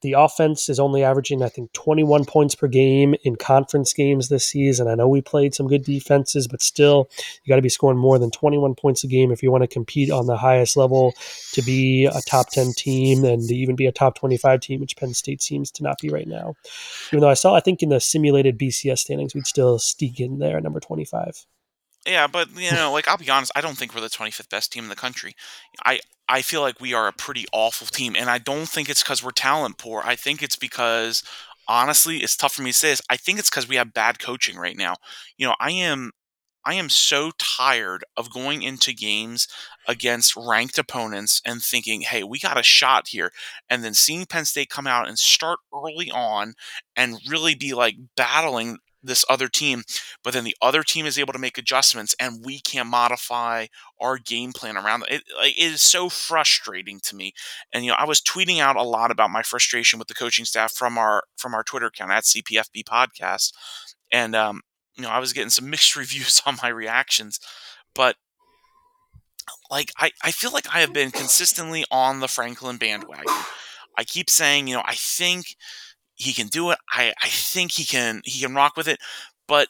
[0.04, 4.48] the offense is only averaging, I think, 21 points per game in conference games this
[4.48, 4.88] season.
[4.88, 7.10] I know we played some good defenses, but still,
[7.44, 9.68] you got to be scoring more than 21 points a game if you want to
[9.68, 11.14] compete on the highest level
[11.54, 14.96] to be a top 10 team and to even be a top 25 team, which
[14.98, 16.54] Penn State seems to not be right now.
[17.10, 20.38] Even though I saw, I think in the simulated BCS standings, we'd still sneak in
[20.38, 21.46] there, at number 25.
[22.06, 24.72] Yeah, but you know, like I'll be honest, I don't think we're the 25th best
[24.74, 25.36] team in the country.
[25.86, 29.04] I I feel like we are a pretty awful team, and I don't think it's
[29.04, 30.02] because we're talent poor.
[30.04, 31.24] I think it's because
[31.68, 33.02] honestly, it's tough for me to say this.
[33.10, 34.96] I think it's because we have bad coaching right now.
[35.38, 36.12] You know, I am
[36.66, 39.48] I am so tired of going into games
[39.88, 43.32] against ranked opponents and thinking, hey, we got a shot here.
[43.70, 46.54] And then seeing Penn State come out and start early on
[46.96, 49.84] and really be like battling this other team,
[50.24, 53.68] but then the other team is able to make adjustments and we can modify
[54.00, 55.24] our game plan around it.
[55.42, 57.34] It is so frustrating to me.
[57.72, 60.46] And you know, I was tweeting out a lot about my frustration with the coaching
[60.46, 63.54] staff from our from our Twitter account at CPFB podcast.
[64.12, 64.62] And um,
[64.96, 67.40] you know, I was getting some mixed reviews on my reactions,
[67.94, 68.16] but
[69.70, 73.26] like I, I feel like I have been consistently on the Franklin bandwagon.
[73.98, 75.56] I keep saying, you know, I think
[76.16, 76.80] he can do it.
[76.92, 79.00] I, I think he can he can rock with it,
[79.48, 79.70] but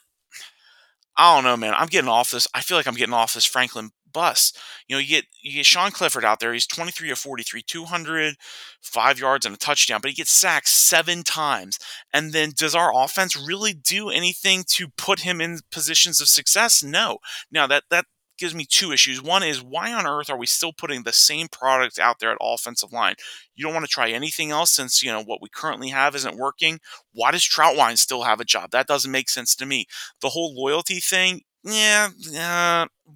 [1.16, 1.74] I don't know, man.
[1.76, 2.48] I'm getting off this.
[2.54, 4.52] I feel like I'm getting off this Franklin bus.
[4.88, 6.52] You know, you get you get Sean Clifford out there.
[6.52, 8.34] He's 23 or 43, 200,
[8.80, 11.78] five yards and a touchdown, but he gets sacked seven times.
[12.12, 16.82] And then does our offense really do anything to put him in positions of success?
[16.82, 17.18] No.
[17.50, 18.06] Now that that
[18.38, 19.22] gives me two issues.
[19.22, 22.38] One is why on earth are we still putting the same product out there at
[22.40, 23.14] offensive line?
[23.54, 26.36] You don't want to try anything else since you know what we currently have isn't
[26.36, 26.80] working.
[27.12, 28.70] Why does Trautwein still have a job?
[28.70, 29.86] That doesn't make sense to me.
[30.20, 32.08] The whole loyalty thing, yeah,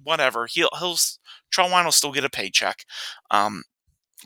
[0.03, 0.47] whatever.
[0.47, 0.97] He'll he'll
[1.53, 2.85] Trautwein will still get a paycheck.
[3.31, 3.63] Um,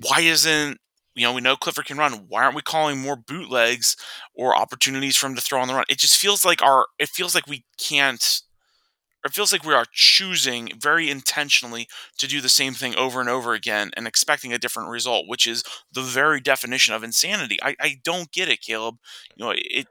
[0.02, 0.80] why isn't
[1.16, 2.26] you know, we know Clifford can run.
[2.28, 3.96] Why aren't we calling more bootlegs
[4.34, 5.86] or opportunities for him to throw on the run?
[5.90, 8.42] It just feels like our it feels like we can't
[9.26, 13.30] it feels like we are choosing very intentionally to do the same thing over and
[13.30, 17.58] over again and expecting a different result, which is the very definition of insanity.
[17.62, 18.98] I, I don't get it, Caleb.
[19.36, 19.88] You know, it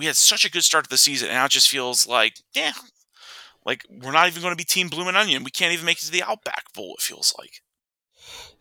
[0.00, 2.36] we had such a good start to the season, and now it just feels like,
[2.54, 2.72] yeah,
[3.66, 5.44] like we're not even going to be Team Bloomin' Onion.
[5.44, 6.94] We can't even make it to the Outback Bowl.
[6.98, 7.60] It feels like.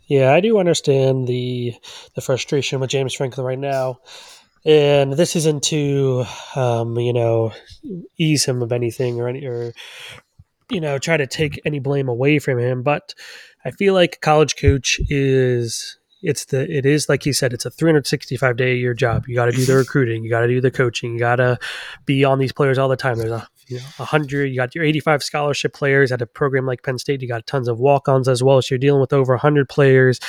[0.07, 1.75] Yeah, I do understand the
[2.15, 3.99] the frustration with James Franklin right now.
[4.65, 7.53] And this isn't to, um, you know,
[8.17, 9.73] ease him of anything or any, or
[10.69, 12.83] you know, try to take any blame away from him.
[12.83, 13.13] But
[13.65, 17.71] I feel like college coach is it's the it is like he said it's a
[17.71, 20.59] 365 day a year job you got to do the recruiting you got to do
[20.59, 21.57] the coaching you got to
[22.05, 24.83] be on these players all the time there's a you know 100 you got your
[24.83, 28.43] 85 scholarship players at a program like penn state you got tons of walk-ons as
[28.43, 30.19] well so you're dealing with over 100 players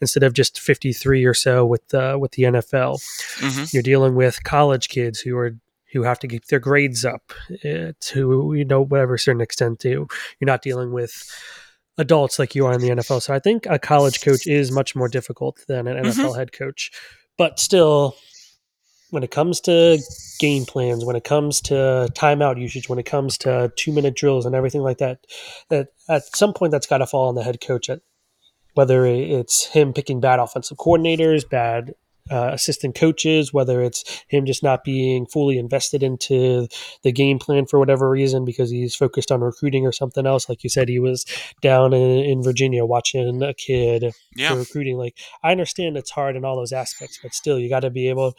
[0.00, 3.00] instead of just 53 or so with uh, with the nfl
[3.38, 3.64] mm-hmm.
[3.72, 5.56] you're dealing with college kids who are
[5.92, 7.32] who have to keep their grades up
[7.64, 11.28] uh, to you know whatever certain extent to you're not dealing with
[12.00, 13.22] adults like you are in the NFL.
[13.22, 16.38] So I think a college coach is much more difficult than an NFL mm-hmm.
[16.38, 16.90] head coach.
[17.36, 18.16] But still,
[19.10, 19.98] when it comes to
[20.38, 24.46] game plans, when it comes to timeout usage, when it comes to two minute drills
[24.46, 25.26] and everything like that,
[25.68, 27.90] that at some point that's got to fall on the head coach.
[27.90, 28.00] At
[28.74, 31.94] whether it's him picking bad offensive coordinators, bad
[32.30, 36.68] uh, assistant coaches, whether it's him just not being fully invested into
[37.02, 40.48] the game plan for whatever reason because he's focused on recruiting or something else.
[40.48, 41.26] Like you said, he was
[41.60, 44.50] down in, in Virginia watching a kid yeah.
[44.50, 44.96] for recruiting.
[44.96, 48.08] Like I understand it's hard in all those aspects, but still, you got to be
[48.08, 48.36] able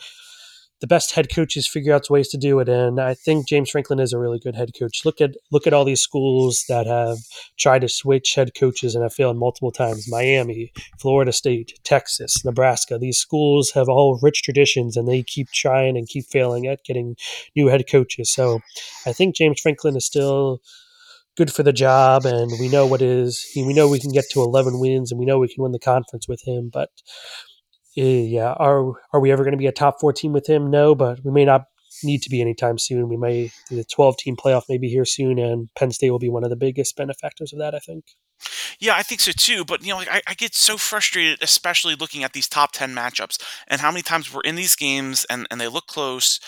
[0.81, 3.99] the best head coaches figure out ways to do it and i think james franklin
[3.99, 5.05] is a really good head coach.
[5.05, 7.19] Look at look at all these schools that have
[7.57, 12.97] tried to switch head coaches and have failed multiple times miami florida state texas nebraska
[12.97, 17.15] these schools have all rich traditions and they keep trying and keep failing at getting
[17.55, 18.31] new head coaches.
[18.31, 18.59] So
[19.05, 20.61] i think james franklin is still
[21.37, 24.41] good for the job and we know what is we know we can get to
[24.41, 26.89] 11 wins and we know we can win the conference with him but
[27.97, 30.69] Eh, yeah, are are we ever going to be a top four team with him?
[30.69, 31.65] No, but we may not
[32.03, 33.09] need to be anytime soon.
[33.09, 36.29] We may the twelve team playoff may be here soon, and Penn State will be
[36.29, 37.75] one of the biggest benefactors of that.
[37.75, 38.05] I think.
[38.79, 39.65] Yeah, I think so too.
[39.65, 42.95] But you know, like I, I, get so frustrated, especially looking at these top ten
[42.95, 46.39] matchups and how many times we're in these games and and they look close.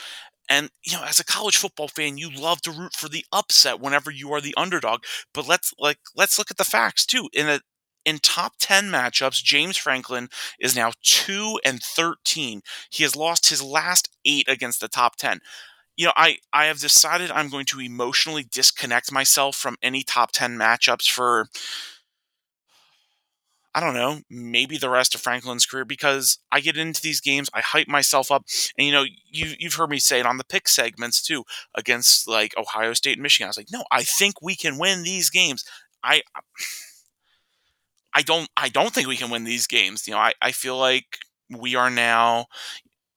[0.49, 3.79] And you know, as a college football fan, you love to root for the upset
[3.79, 5.03] whenever you are the underdog.
[5.34, 7.29] But let's like let's look at the facts too.
[7.34, 7.60] In a
[8.06, 12.62] in top 10 matchups, James Franklin is now 2 and 13.
[12.89, 15.39] He has lost his last 8 against the top 10.
[15.96, 20.32] You know, I, I have decided I'm going to emotionally disconnect myself from any top
[20.32, 21.48] 10 matchups for,
[23.76, 27.50] I don't know, maybe the rest of Franklin's career because I get into these games,
[27.56, 28.46] I hype myself up.
[28.78, 32.28] And, you know, you, you've heard me say it on the pick segments too against
[32.28, 33.48] like Ohio State and Michigan.
[33.48, 35.66] I was like, no, I think we can win these games.
[36.04, 36.22] I.
[38.15, 40.08] I don't I don't think we can win these games.
[40.08, 42.47] You know, I, I feel like we are now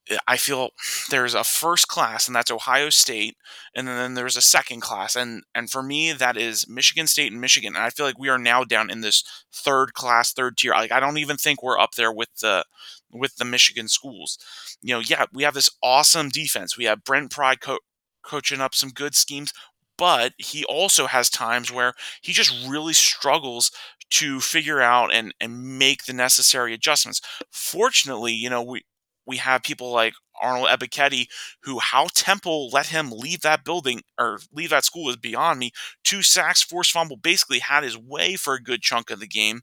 [0.08, 0.70] eh, I feel
[1.10, 3.36] there's a first class and that's Ohio State
[3.74, 7.40] and then there's a second class and and for me that is Michigan State and
[7.40, 10.72] Michigan and I feel like we are now down in this third class third tier
[10.72, 12.64] like I don't even think we're up there with the
[13.10, 14.38] with the Michigan schools
[14.82, 17.78] you know yeah we have this awesome defense we have Brent Pry co-
[18.22, 19.52] coaching up some good schemes
[19.98, 23.70] but he also has times where he just really struggles
[24.10, 27.20] to figure out and and make the necessary adjustments.
[27.50, 28.82] Fortunately, you know, we
[29.26, 31.26] we have people like Arnold Ebiketie,
[31.62, 35.72] who how Temple let him leave that building or leave that school is beyond me.
[36.04, 39.60] Two sacks, forced fumble, basically had his way for a good chunk of the game,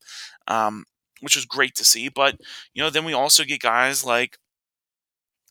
[0.47, 0.85] um,
[1.21, 2.09] which was great to see.
[2.09, 2.35] But
[2.73, 4.37] you know, then we also get guys like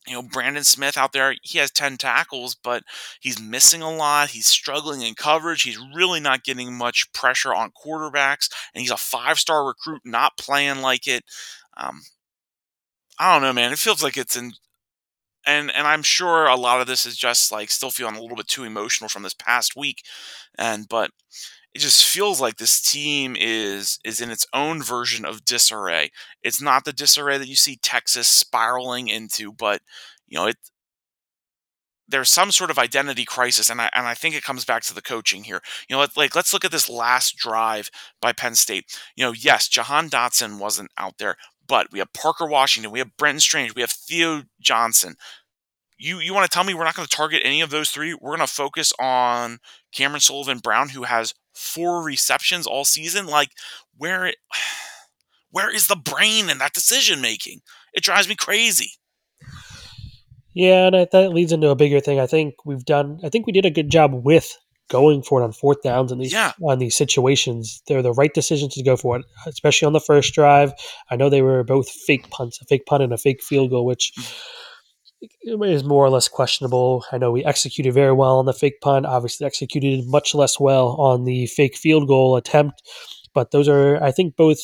[0.06, 2.82] you know, Brandon Smith out there, he has 10 tackles, but
[3.20, 4.30] he's missing a lot.
[4.30, 5.62] He's struggling in coverage.
[5.62, 8.48] He's really not getting much pressure on quarterbacks.
[8.74, 11.24] And he's a five star recruit, not playing like it.
[11.76, 12.02] Um,
[13.18, 13.72] I don't know, man.
[13.72, 14.52] It feels like it's in.
[15.46, 18.36] And, and I'm sure a lot of this is just like still feeling a little
[18.36, 20.02] bit too emotional from this past week.
[20.58, 21.10] And, but
[21.74, 26.10] it just feels like this team is is in its own version of disarray.
[26.42, 29.80] It's not the disarray that you see Texas spiraling into, but
[30.26, 30.56] you know, it
[32.08, 34.94] there's some sort of identity crisis, and I and I think it comes back to
[34.94, 35.62] the coaching here.
[35.88, 38.98] You know, like let's look at this last drive by Penn State.
[39.16, 43.16] You know, yes, Jahan Dotson wasn't out there, but we have Parker Washington, we have
[43.16, 45.16] Brenton Strange, we have Theo Johnson.
[45.98, 48.14] You you want to tell me we're not going to target any of those three?
[48.14, 49.58] We're going to focus on
[49.92, 53.26] Cameron Sullivan Brown, who has four receptions all season.
[53.26, 53.50] Like,
[53.96, 54.36] where it,
[55.50, 57.60] where is the brain in that decision making?
[57.92, 58.92] It drives me crazy.
[60.54, 62.20] Yeah, and that leads into a bigger thing.
[62.20, 63.20] I think we've done.
[63.24, 64.54] I think we did a good job with
[64.90, 66.52] going for it on fourth downs in these yeah.
[66.62, 67.82] on these situations.
[67.88, 70.72] They're the right decisions to go for it, especially on the first drive.
[71.10, 73.86] I know they were both fake punts, a fake punt and a fake field goal,
[73.86, 74.12] which.
[74.18, 74.58] Mm-hmm
[75.42, 77.04] is more or less questionable.
[77.12, 80.90] I know we executed very well on the fake punt, obviously executed much less well
[81.00, 82.82] on the fake field goal attempt,
[83.34, 84.58] but those are, I think, both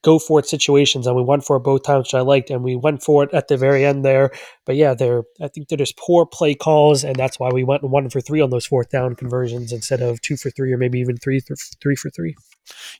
[0.00, 2.64] go for it situations, and we went for it both times, which I liked, and
[2.64, 4.30] we went for it at the very end there.
[4.64, 7.82] But yeah, there I think they're just poor play calls, and that's why we went
[7.84, 10.98] one for three on those fourth down conversions instead of two for three or maybe
[11.00, 12.34] even three th- three for three.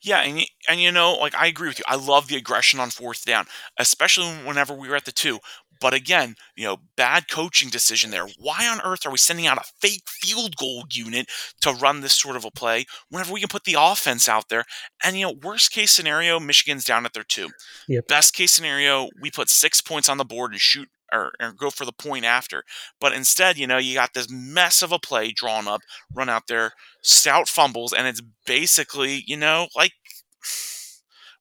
[0.02, 1.84] Yeah, and and you know, like I agree with you.
[1.88, 3.46] I love the aggression on fourth down,
[3.78, 5.38] especially whenever we were at the two.
[5.80, 8.28] But again, you know, bad coaching decision there.
[8.38, 11.28] Why on earth are we sending out a fake field goal unit
[11.60, 14.64] to run this sort of a play whenever we can put the offense out there?
[15.02, 17.48] And you know, worst case scenario, Michigan's down at their two.
[17.88, 18.06] Yep.
[18.06, 21.70] Best case scenario, we put six points on the board and shoot or, or, go
[21.70, 22.64] for the point after.
[23.00, 25.82] But instead, you know, you got this mess of a play drawn up,
[26.12, 29.92] run out there, stout fumbles, and it's basically, you know, like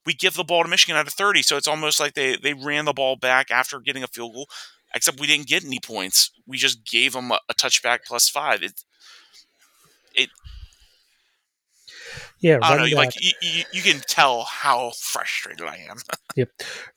[0.06, 1.44] we give the ball to Michigan at a 30.
[1.44, 4.48] So it's almost like they, they ran the ball back after getting a field goal,
[4.94, 6.32] except we didn't get any points.
[6.46, 8.64] We just gave them a, a touchback plus five.
[8.64, 8.84] It,
[10.14, 10.30] it,
[12.40, 12.96] yeah, I don't know.
[12.96, 15.98] Like you, you, you, can tell how frustrated I am.
[16.36, 16.50] yep,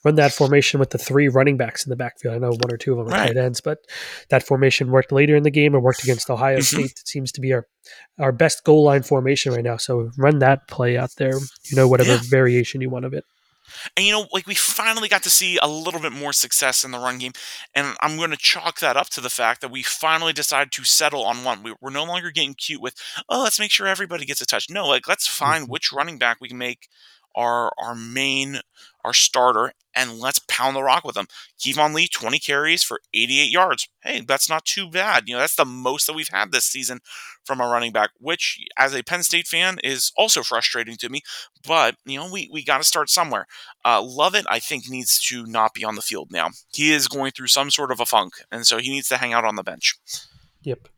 [0.04, 2.34] run that formation with the three running backs in the backfield.
[2.34, 3.28] I know one or two of them are right.
[3.28, 3.78] tight ends, but
[4.30, 6.76] that formation worked later in the game and worked against Ohio mm-hmm.
[6.76, 6.98] State.
[7.00, 7.66] It seems to be our
[8.18, 9.76] our best goal line formation right now.
[9.76, 11.34] So run that play out there.
[11.34, 12.20] You know, whatever yeah.
[12.22, 13.24] variation you want of it.
[13.96, 16.90] And you know, like we finally got to see a little bit more success in
[16.90, 17.32] the run game,
[17.74, 20.84] and I'm going to chalk that up to the fact that we finally decided to
[20.84, 21.62] settle on one.
[21.62, 22.94] We, are no longer getting cute with,
[23.28, 24.70] oh, let's make sure everybody gets a touch.
[24.70, 25.72] No, like let's find mm-hmm.
[25.72, 26.88] which running back we can make
[27.34, 28.60] our our main
[29.04, 31.26] our starter and let's pound the rock with them.
[31.60, 33.88] Keyvone Lee, 20 carries for 88 yards.
[34.02, 35.24] Hey, that's not too bad.
[35.28, 37.00] You know, that's the most that we've had this season
[37.44, 41.20] from a running back, which as a Penn State fan is also frustrating to me.
[41.66, 43.46] But, you know, we, we got to start somewhere.
[43.84, 46.50] Uh, Lovett, I think, needs to not be on the field now.
[46.72, 49.32] He is going through some sort of a funk, and so he needs to hang
[49.32, 49.96] out on the bench.
[50.64, 50.88] Yep.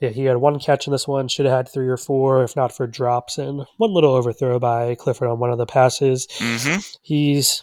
[0.00, 2.54] Yeah, he had one catch in this one, should have had three or four, if
[2.54, 6.28] not for drops and one little overthrow by Clifford on one of the passes.
[6.38, 6.78] Mm-hmm.
[7.02, 7.62] He's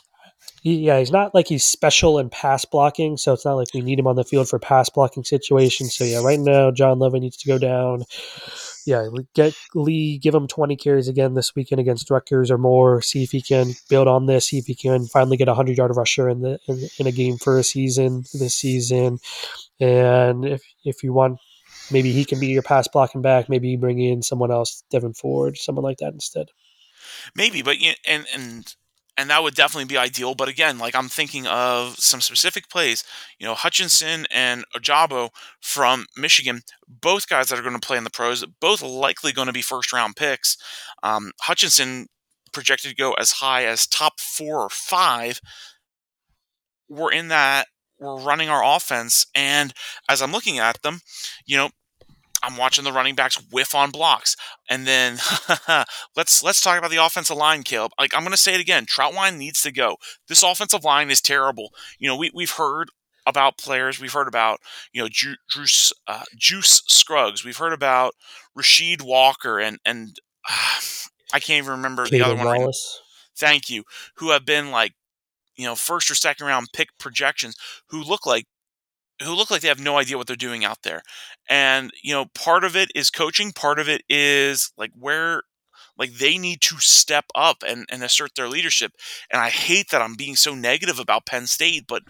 [0.61, 3.81] he, yeah, he's not like he's special in pass blocking, so it's not like we
[3.81, 5.93] need him on the field for pass blocking situations.
[5.93, 8.03] So yeah, right now John Lovett needs to go down.
[8.85, 13.01] Yeah, get Lee, give him 20 carries again this weekend against Rutgers or more.
[13.01, 14.47] See if he can build on this.
[14.47, 17.11] See if he can finally get a hundred yard rusher in the in, in a
[17.11, 19.19] game for a season this season.
[19.81, 21.39] And if if you want
[21.91, 23.49] maybe he can be your pass blocking back.
[23.49, 26.47] Maybe you bring in someone else, Devyn Ford, someone like that instead.
[27.35, 27.77] Maybe, but
[28.07, 28.75] and and
[29.17, 30.35] and that would definitely be ideal.
[30.35, 33.03] But again, like I'm thinking of some specific plays.
[33.39, 35.29] You know, Hutchinson and Ojabo
[35.61, 39.47] from Michigan, both guys that are going to play in the pros, both likely going
[39.47, 40.57] to be first round picks.
[41.03, 42.07] Um, Hutchinson
[42.53, 45.39] projected to go as high as top four or five.
[46.89, 47.67] We're in that
[48.03, 49.25] we're running our offense.
[49.33, 49.73] And
[50.09, 51.01] as I'm looking at them,
[51.45, 51.69] you know,
[52.43, 54.35] I'm watching the running backs whiff on blocks.
[54.69, 55.17] And then
[56.15, 57.93] let's let's talk about the offensive line, Caleb.
[57.97, 59.95] Like I'm going to say it again, Trautwein needs to go.
[60.27, 61.69] This offensive line is terrible.
[61.97, 62.89] You know, we we've heard
[63.25, 63.99] about players.
[63.99, 64.59] We've heard about
[64.91, 67.45] you know Ju- Juice uh, Juice Scruggs.
[67.45, 68.13] We've heard about
[68.57, 70.17] Rasheed Walker and and
[70.49, 70.79] uh,
[71.33, 72.45] I can't even remember the other one.
[72.45, 73.01] Wallace.
[73.35, 73.83] Thank you.
[74.17, 74.93] Who have been like
[75.55, 77.55] you know first or second round pick projections
[77.87, 78.45] who look like
[79.21, 81.01] who look like they have no idea what they're doing out there.
[81.49, 85.43] And you know, part of it is coaching, part of it is like where
[85.97, 88.93] like they need to step up and, and assert their leadership.
[89.31, 92.03] And I hate that I'm being so negative about Penn State, but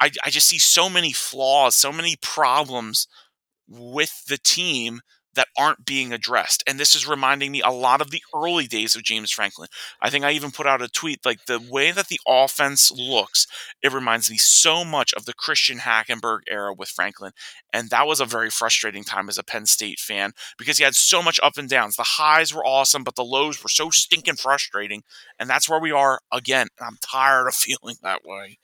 [0.00, 3.08] I, I just see so many flaws, so many problems
[3.66, 5.00] with the team
[5.34, 6.62] that aren't being addressed.
[6.66, 9.68] And this is reminding me a lot of the early days of James Franklin.
[10.00, 13.46] I think I even put out a tweet like the way that the offense looks,
[13.82, 17.32] it reminds me so much of the Christian Hackenberg era with Franklin.
[17.72, 20.94] And that was a very frustrating time as a Penn State fan because he had
[20.94, 21.96] so much up and downs.
[21.96, 25.02] The highs were awesome, but the lows were so stinking frustrating.
[25.38, 26.68] And that's where we are again.
[26.80, 28.58] I'm tired of feeling that way.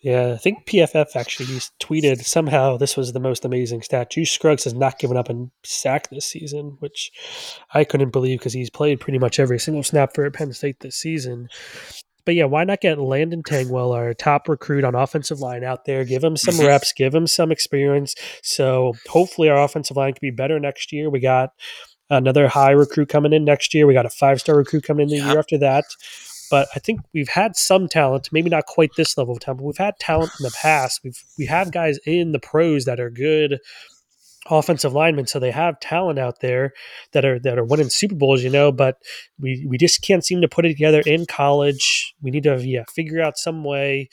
[0.00, 4.10] Yeah, I think PFF actually tweeted somehow this was the most amazing stat.
[4.10, 7.10] Juice Scruggs has not given up a sack this season, which
[7.72, 10.96] I couldn't believe because he's played pretty much every single snap for Penn State this
[10.96, 11.48] season.
[12.26, 16.04] But yeah, why not get Landon Tengwall, our top recruit on offensive line, out there?
[16.04, 18.14] Give him some reps, give him some experience.
[18.42, 21.08] So hopefully our offensive line can be better next year.
[21.08, 21.50] We got
[22.10, 23.86] another high recruit coming in next year.
[23.86, 25.26] We got a five star recruit coming in the yep.
[25.26, 25.84] year after that.
[26.50, 29.66] But I think we've had some talent, maybe not quite this level of talent, but
[29.66, 31.00] we've had talent in the past.
[31.04, 33.58] We've we have guys in the pros that are good
[34.48, 36.72] offensive linemen, so they have talent out there
[37.12, 38.72] that are that are winning Super Bowls, you know.
[38.72, 38.96] But
[39.38, 42.14] we we just can't seem to put it together in college.
[42.22, 44.08] We need to yeah figure out some way,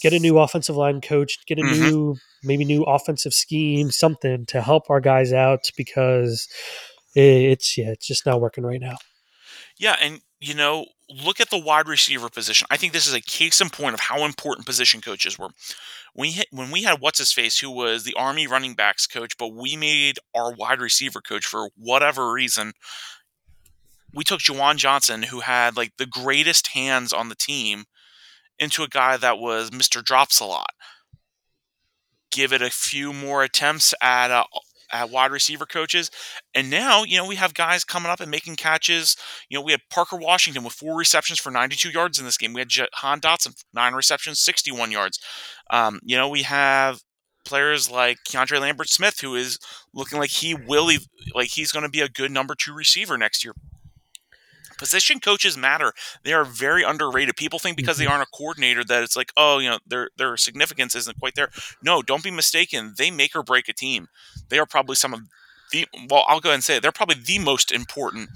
[0.00, 1.82] get a new offensive line coach, get a mm-hmm.
[1.82, 6.48] new maybe new offensive scheme, something to help our guys out because
[7.14, 8.96] it's yeah it's just not working right now.
[9.78, 12.66] Yeah, and you know, look at the wide receiver position.
[12.68, 15.50] I think this is a case in point of how important position coaches were.
[16.16, 19.38] We hit, when we had what's his face, who was the Army running backs coach,
[19.38, 22.72] but we made our wide receiver coach for whatever reason.
[24.12, 27.84] We took Juwan Johnson, who had like the greatest hands on the team,
[28.58, 30.04] into a guy that was Mr.
[30.04, 30.70] Drops a lot.
[32.32, 34.30] Give it a few more attempts at
[34.92, 36.10] at wide receiver coaches.
[36.54, 39.16] And now, you know, we have guys coming up and making catches.
[39.48, 42.52] You know, we had Parker Washington with four receptions for 92 yards in this game.
[42.52, 45.18] We had Jahan Dotson, nine receptions, 61 yards.
[45.70, 47.00] Um, you know, we have
[47.44, 49.58] players like Keandre Lambert Smith, who is
[49.94, 50.90] looking like he will,
[51.34, 53.54] like he's going to be a good number two receiver next year.
[54.82, 55.92] Position coaches matter.
[56.24, 57.36] They are very underrated.
[57.36, 58.14] People think because they mm-hmm.
[58.14, 61.50] aren't a coordinator that it's like, oh, you know, their their significance isn't quite there.
[61.84, 62.94] No, don't be mistaken.
[62.98, 64.08] They make or break a team.
[64.48, 65.20] They are probably some of
[65.70, 68.30] the well, I'll go ahead and say it, they're probably the most important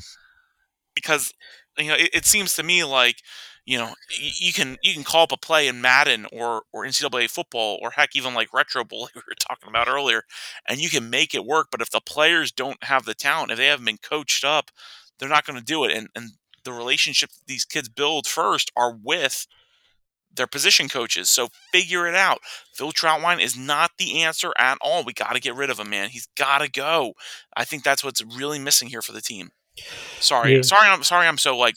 [0.95, 1.35] because
[1.77, 3.23] you know it, it seems to me like
[3.65, 7.29] you know you can you can call up a play in Madden or or NCAA
[7.29, 10.23] football or heck even like retro bowl we were talking about earlier,
[10.69, 11.69] and you can make it work.
[11.73, 14.71] But if the players don't have the talent, if they haven't been coached up,
[15.19, 15.93] they're not going to do it.
[15.97, 16.33] And and
[16.64, 19.47] the relationships these kids build first are with
[20.35, 21.31] their position coaches.
[21.31, 22.41] So figure it out.
[22.75, 25.03] Phil Trautwein is not the answer at all.
[25.03, 26.11] We got to get rid of him, man.
[26.11, 27.14] He's got to go.
[27.57, 29.51] I think that's what's really missing here for the team.
[30.20, 30.62] Sorry, yeah.
[30.62, 31.27] sorry, I'm sorry.
[31.27, 31.74] I'm so like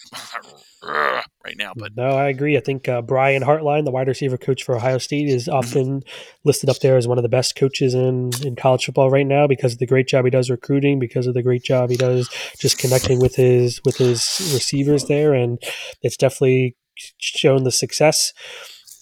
[0.84, 2.58] right now, but no, I agree.
[2.58, 6.04] I think uh, Brian Hartline, the wide receiver coach for Ohio State, is often
[6.46, 9.48] listed up there as one of the best coaches in in college football right now
[9.48, 12.30] because of the great job he does recruiting, because of the great job he does
[12.58, 15.62] just connecting with his with his receivers there, and
[16.02, 16.76] it's definitely
[17.18, 18.34] shown the success.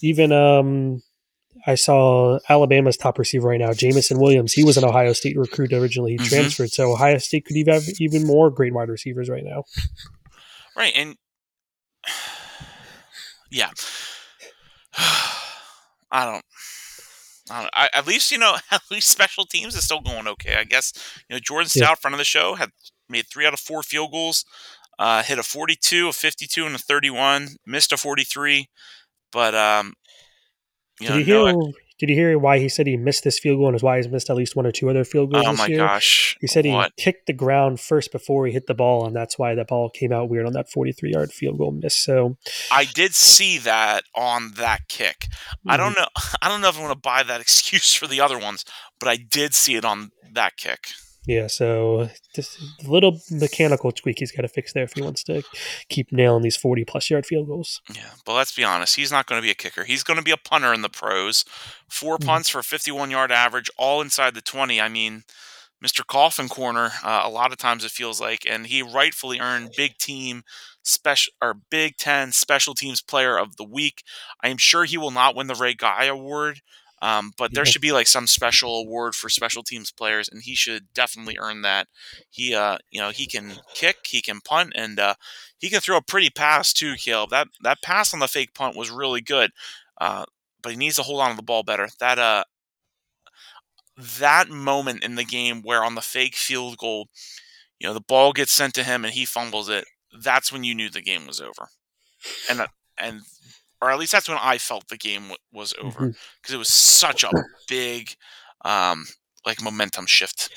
[0.00, 1.02] Even um,
[1.68, 4.54] I saw Alabama's top receiver right now, Jameson Williams.
[4.54, 6.12] He was an Ohio State recruit originally.
[6.12, 6.26] He mm-hmm.
[6.26, 9.64] transferred, so Ohio State could even have even more great wide receivers right now.
[10.74, 11.16] Right, and
[13.50, 13.68] yeah,
[14.96, 16.44] I don't.
[17.50, 20.56] I don't I, at least you know, at least special teams is still going okay.
[20.58, 20.94] I guess
[21.28, 21.94] you know Jordan Stout, yeah.
[21.96, 22.70] front of the show, had
[23.10, 24.46] made three out of four field goals.
[24.98, 27.50] Uh, hit a 42, a 52, and a 31.
[27.66, 28.68] Missed a 43,
[29.30, 29.92] but um,
[31.00, 31.52] you did know, you hear?
[31.52, 34.08] No, did you hear why he said he missed this field goal and why he's
[34.08, 35.44] missed at least one or two other field goals?
[35.46, 35.78] Oh this my year?
[35.78, 36.36] gosh!
[36.40, 36.94] He said he what?
[36.96, 40.12] kicked the ground first before he hit the ball, and that's why that ball came
[40.12, 41.96] out weird on that 43 yard field goal miss.
[41.96, 42.36] So
[42.70, 45.26] I did see that on that kick.
[45.28, 45.70] Mm-hmm.
[45.70, 46.06] I don't know.
[46.42, 48.64] I don't know if I'm going to buy that excuse for the other ones,
[49.00, 50.88] but I did see it on that kick.
[51.28, 55.22] Yeah, so just a little mechanical tweak he's got to fix there if he wants
[55.24, 55.42] to
[55.90, 57.82] keep nailing these 40 plus yard field goals.
[57.94, 59.84] Yeah, but let's be honest, he's not going to be a kicker.
[59.84, 61.44] He's going to be a punter in the pros.
[61.90, 62.26] 4 mm-hmm.
[62.26, 64.80] punts for 51 yard average, all inside the 20.
[64.80, 65.24] I mean,
[65.84, 66.04] Mr.
[66.04, 69.98] Coffin Corner, uh, a lot of times it feels like, and he rightfully earned big
[69.98, 70.44] team
[70.82, 74.02] special or Big Ten Special Teams Player of the Week.
[74.42, 76.62] I am sure he will not win the Ray Guy Award,
[77.02, 80.54] um, but there should be like some special award for special teams players, and he
[80.54, 81.88] should definitely earn that.
[82.30, 85.14] He, uh, you know, he can kick, he can punt, and uh,
[85.58, 86.94] he can throw a pretty pass too.
[86.96, 89.50] Caleb, that that pass on the fake punt was really good,
[90.00, 90.24] uh,
[90.62, 91.88] but he needs to hold on to the ball better.
[92.00, 92.44] That uh,
[93.96, 97.08] that moment in the game where on the fake field goal,
[97.78, 99.84] you know, the ball gets sent to him and he fumbles it.
[100.22, 101.68] That's when you knew the game was over,
[102.50, 102.66] and uh,
[102.98, 103.22] and
[103.80, 106.54] or at least that's when I felt the game w- was over because mm-hmm.
[106.54, 107.30] it was such a
[107.68, 108.14] big,
[108.64, 109.06] um,
[109.46, 110.50] like momentum shift.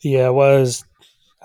[0.00, 0.84] Yeah, it was.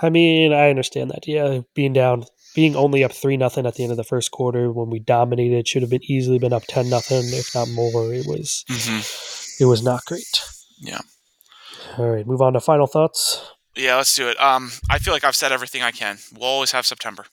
[0.02, 1.28] I mean, I understand that.
[1.28, 4.72] Yeah, being down, being only up three nothing at the end of the first quarter
[4.72, 8.14] when we dominated should have been easily been up ten nothing, if not more.
[8.14, 9.64] It was, mm-hmm.
[9.64, 10.42] it was not great.
[10.80, 11.02] Yeah.
[11.98, 13.42] All right, move on to final thoughts.
[13.76, 14.42] Yeah, let's do it.
[14.42, 16.18] Um, I feel like I've said everything I can.
[16.34, 17.26] We'll always have September.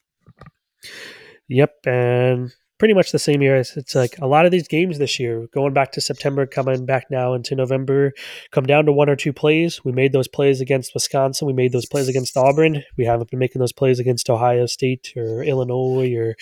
[1.49, 2.53] Yep, and
[2.83, 3.55] pretty much the same year.
[3.55, 7.07] It's like a lot of these games this year, going back to September, coming back
[7.13, 8.13] now into November,
[8.51, 9.85] come down to one or two plays.
[9.85, 11.47] We made those plays against Wisconsin.
[11.47, 12.83] We made those plays against Auburn.
[12.97, 16.35] We haven't been making those plays against Ohio State or Illinois or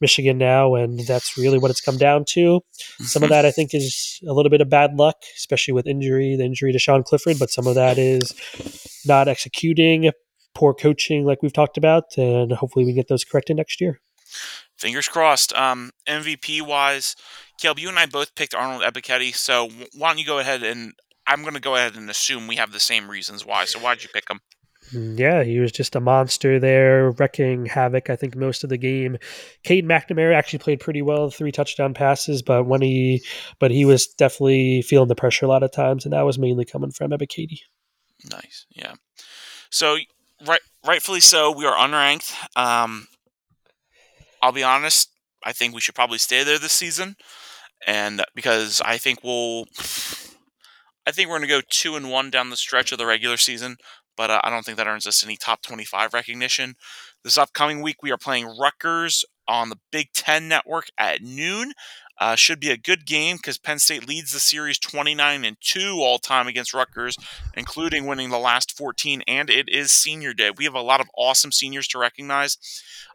[0.00, 2.60] Michigan now, and that's really what it's come down to.
[3.00, 3.34] Some of mm-hmm.
[3.34, 6.70] that I think is a little bit of bad luck, especially with injury, the injury
[6.70, 8.36] to Sean Clifford, but some of that is
[9.04, 10.12] not executing,
[10.54, 14.00] poor coaching, like we've talked about, and hopefully we get those corrected next year
[14.78, 15.52] fingers crossed.
[15.54, 17.16] Um, MVP wise,
[17.60, 20.92] Caleb, you and I both picked Arnold Ebiketie, so why don't you go ahead and
[21.26, 23.66] I'm going to go ahead and assume we have the same reasons why.
[23.66, 24.40] So why'd you pick him?
[24.92, 28.08] Mm, yeah, he was just a monster there, wrecking havoc.
[28.08, 29.18] I think most of the game.
[29.62, 33.22] Cade McNamara actually played pretty well, three touchdown passes, but when he,
[33.58, 36.64] but he was definitely feeling the pressure a lot of times, and that was mainly
[36.64, 37.60] coming from Ebiketie.
[38.30, 38.94] Nice, yeah.
[39.70, 39.98] So
[40.46, 42.34] right, rightfully so, we are unranked.
[42.56, 43.06] Um,
[44.42, 45.10] I'll be honest.
[45.44, 47.16] I think we should probably stay there this season,
[47.86, 49.66] and because I think we'll,
[51.06, 53.36] I think we're going to go two and one down the stretch of the regular
[53.36, 53.76] season.
[54.16, 56.74] But uh, I don't think that earns us any top twenty-five recognition.
[57.22, 61.72] This upcoming week, we are playing Rutgers on the Big Ten Network at noon.
[62.20, 66.00] Uh, should be a good game because Penn State leads the series 29 and 2
[66.00, 67.16] all time against Rutgers,
[67.54, 69.22] including winning the last 14.
[69.28, 70.50] And it is senior day.
[70.56, 72.58] We have a lot of awesome seniors to recognize.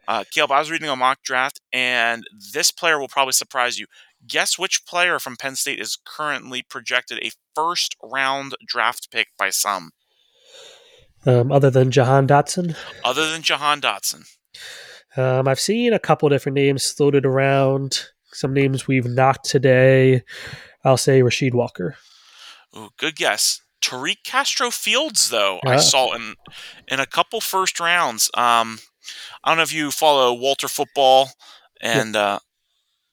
[0.08, 3.86] Uh, Caleb, I was reading a mock draft, and this player will probably surprise you.
[4.26, 9.50] Guess which player from Penn State is currently projected a first round draft pick by
[9.50, 9.90] some?
[11.26, 12.76] Um, other than Jahan Dotson?
[13.04, 14.26] Other than Jahan Dotson.
[15.16, 18.08] Um, I've seen a couple different names floated around.
[18.34, 20.22] Some names we've knocked today.
[20.84, 21.96] I'll say Rasheed Walker.
[22.76, 23.60] Ooh, good guess.
[23.80, 26.36] Tariq Castro Fields, though, I saw in
[26.88, 28.30] in a couple first rounds.
[28.34, 28.78] Um,
[29.42, 31.28] I don't know if you follow Walter Football,
[31.82, 32.38] and uh,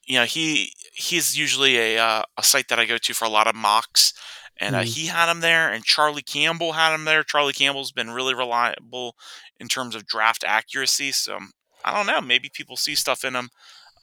[0.05, 3.29] you know he he's usually a uh, a site that I go to for a
[3.29, 4.13] lot of mocks,
[4.57, 4.85] and uh, mm.
[4.85, 7.23] he had him there, and Charlie Campbell had him there.
[7.23, 9.15] Charlie Campbell's been really reliable
[9.59, 11.37] in terms of draft accuracy, so
[11.83, 12.21] I don't know.
[12.21, 13.49] Maybe people see stuff in him.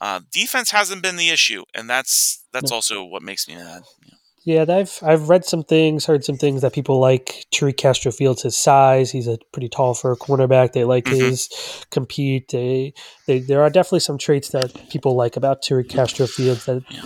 [0.01, 3.83] Uh, defense hasn't been the issue, and that's that's also what makes me mad.
[4.05, 4.15] Yeah.
[4.45, 8.41] Yeah, I've I've read some things, heard some things that people like Tariq Castro Fields.
[8.41, 10.71] His size, he's a pretty tall for a cornerback.
[10.71, 11.25] They like mm-hmm.
[11.25, 11.49] his
[11.91, 12.49] compete.
[12.49, 12.93] They,
[13.27, 17.01] they there are definitely some traits that people like about Tariq Castro Fields that yeah.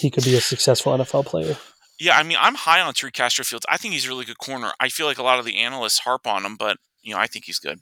[0.00, 1.56] he could be a successful NFL player.
[2.00, 3.66] Yeah, I mean, I'm high on Tariq Castro Fields.
[3.68, 4.72] I think he's a really good corner.
[4.80, 7.26] I feel like a lot of the analysts harp on him, but you know, I
[7.26, 7.80] think he's good.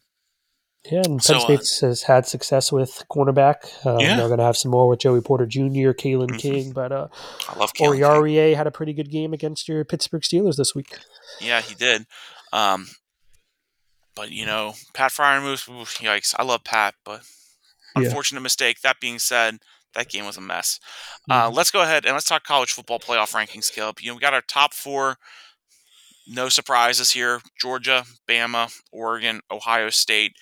[0.91, 3.87] Yeah, and Penn so, State uh, has had success with cornerback.
[3.87, 4.17] Um, yeah.
[4.17, 6.37] They're going to have some more with Joey Porter Jr., Kalen mm-hmm.
[6.37, 7.09] King, but uh,
[7.49, 10.99] I love Oruwariye had a pretty good game against your Pittsburgh Steelers this week.
[11.41, 12.07] Yeah, he did.
[12.53, 12.89] Um,
[14.15, 15.69] but you know, Pat Freiermuth,
[15.99, 16.35] yikes!
[16.39, 17.23] I love Pat, but
[17.95, 18.45] unfortunate yeah.
[18.45, 18.81] mistake.
[18.81, 19.59] That being said,
[19.95, 20.81] that game was a mess.
[21.29, 21.55] Uh, mm-hmm.
[21.55, 24.01] let's go ahead and let's talk college football playoff rankings, Caleb.
[24.01, 25.17] You know, we got our top four.
[26.27, 30.33] No surprises here: Georgia, Bama, Oregon, Ohio State.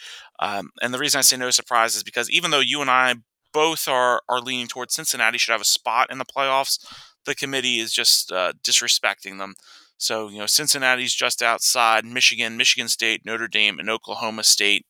[0.40, 3.16] Um, and the reason I say no surprise is because even though you and I
[3.52, 6.84] both are are leaning towards Cincinnati should have a spot in the playoffs,
[7.24, 9.54] the committee is just uh, disrespecting them.
[9.96, 14.84] So you know Cincinnati's just outside Michigan, Michigan State, Notre Dame, and Oklahoma State.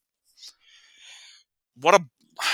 [1.76, 2.04] What a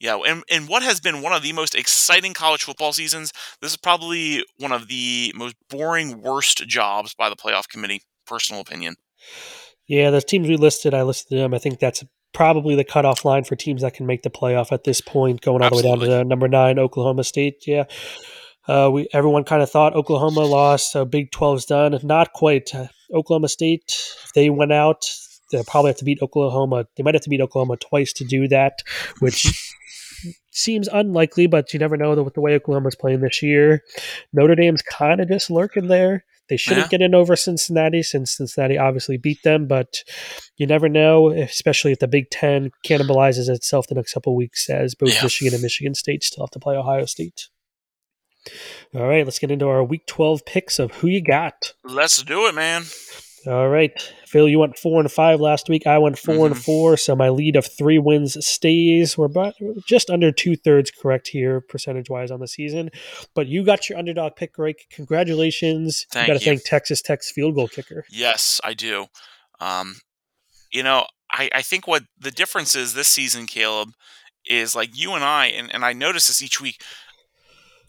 [0.00, 3.72] yeah, and, and what has been one of the most exciting college football seasons, this
[3.72, 8.96] is probably one of the most boring, worst jobs by the playoff committee, personal opinion.
[9.86, 11.54] Yeah, the teams we listed, I listed them.
[11.54, 14.84] I think that's probably the cutoff line for teams that can make the playoff at
[14.84, 16.06] this point, going all Absolutely.
[16.06, 17.64] the way down to number nine, Oklahoma State.
[17.66, 17.84] Yeah.
[18.68, 21.98] Uh, we everyone kind of thought Oklahoma lost, so Big 12's done.
[22.02, 22.74] Not quite.
[22.74, 23.84] Uh, Oklahoma State,
[24.24, 25.04] if they went out,
[25.50, 26.86] they'll probably have to beat Oklahoma.
[26.96, 28.82] They might have to beat Oklahoma twice to do that,
[29.18, 29.46] which
[30.50, 33.82] seems unlikely, but you never know with the way Oklahoma's playing this year.
[34.32, 36.24] Notre Dame's kind of just lurking there.
[36.48, 36.98] They shouldn't yeah.
[36.98, 40.02] get in over Cincinnati since Cincinnati obviously beat them, but
[40.56, 44.94] you never know, especially if the Big Ten cannibalizes itself the next couple weeks as
[44.94, 45.22] both yeah.
[45.22, 47.48] Michigan and Michigan State still have to play Ohio State.
[48.94, 51.74] All right, let's get into our Week 12 picks of who you got.
[51.84, 52.82] Let's do it, man.
[53.46, 53.90] All right,
[54.26, 55.86] Phil, you went four and five last week.
[55.86, 56.44] I went 4 mm-hmm.
[56.44, 59.18] and four, so my lead of three wins stays.
[59.18, 59.54] We're about,
[59.86, 62.90] just under two thirds correct here, percentage wise, on the season.
[63.34, 64.76] But you got your underdog pick right.
[64.90, 66.06] Congratulations!
[66.10, 68.04] Thank you got to thank Texas Tech's field goal kicker.
[68.10, 69.06] Yes, I do.
[69.60, 69.96] Um,
[70.72, 73.90] you know, I, I think what the difference is this season, Caleb,
[74.46, 76.80] is like you and I, and, and I notice this each week.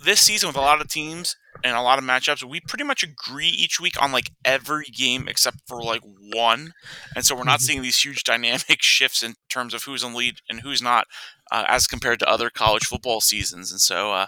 [0.04, 3.04] This season with a lot of teams, and a lot of matchups, we pretty much
[3.04, 6.01] agree each week on like every game except for like
[6.34, 6.74] one,
[7.16, 7.66] and so we're not mm-hmm.
[7.66, 11.08] seeing these huge dynamic shifts in terms of who's in lead and who's not,
[11.51, 13.72] uh, as compared to other college football seasons.
[13.72, 14.28] And so, uh,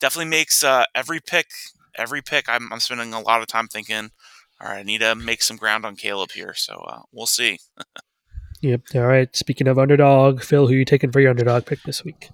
[0.00, 1.46] definitely makes uh, every pick,
[1.96, 2.48] every pick.
[2.48, 4.10] I'm, I'm, spending a lot of time thinking,
[4.60, 6.54] all right, I need to make some ground on Caleb here.
[6.54, 7.58] So uh, we'll see.
[8.60, 8.82] yep.
[8.94, 9.34] All right.
[9.34, 12.30] Speaking of underdog, Phil, who are you taking for your underdog pick this week?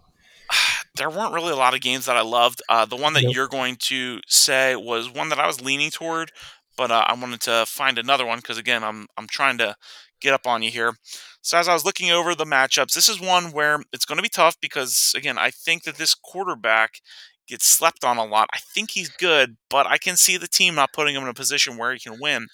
[0.96, 2.62] There weren't really a lot of games that I loved.
[2.68, 3.34] Uh, the one that nope.
[3.34, 6.32] you're going to say was one that I was leaning toward,
[6.76, 9.76] but uh, I wanted to find another one because again, I'm I'm trying to
[10.20, 10.94] get up on you here.
[11.40, 14.22] So as I was looking over the matchups, this is one where it's going to
[14.22, 17.00] be tough because again, I think that this quarterback
[17.48, 18.48] gets slept on a lot.
[18.52, 21.34] I think he's good, but I can see the team not putting him in a
[21.34, 22.46] position where he can win,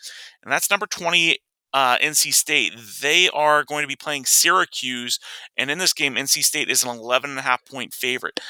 [0.43, 1.39] and that's number 20
[1.73, 2.75] uh, NC State.
[3.01, 5.19] They are going to be playing Syracuse,
[5.57, 8.41] and in this game, NC State is an 11 and a half point favorite.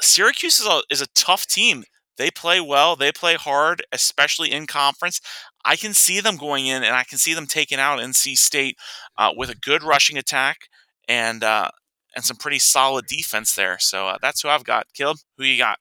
[0.00, 1.84] Syracuse is a, is a tough team.
[2.16, 5.20] They play well, they play hard, especially in conference.
[5.64, 8.76] I can see them going in, and I can see them taking out NC State
[9.16, 10.68] uh, with a good rushing attack
[11.08, 11.70] and uh,
[12.14, 13.78] and some pretty solid defense there.
[13.78, 14.86] So uh, that's who I've got.
[14.94, 15.78] Caleb, who you got?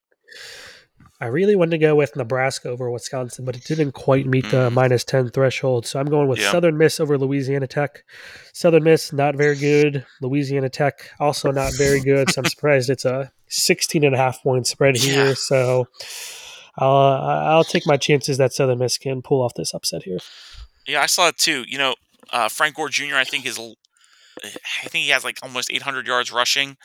[1.21, 4.69] I really wanted to go with Nebraska over Wisconsin, but it didn't quite meet the
[4.69, 4.73] mm.
[4.73, 5.85] minus 10 threshold.
[5.85, 8.05] So I'm going with Southern Miss over Louisiana Tech.
[8.53, 10.05] Southern Miss, not very good.
[10.21, 12.29] Louisiana Tech, also not very good.
[12.29, 15.27] So I'm surprised it's a 16 and a half point spread here.
[15.27, 15.33] Yeah.
[15.35, 15.87] So
[16.77, 20.19] I'll, I'll take my chances that Southern Miss can pull off this upset here.
[20.87, 21.65] Yeah, I saw it too.
[21.67, 21.95] You know,
[22.31, 23.59] uh, Frank Gore Jr., I think, is
[24.43, 26.77] I think he has like almost 800 yards rushing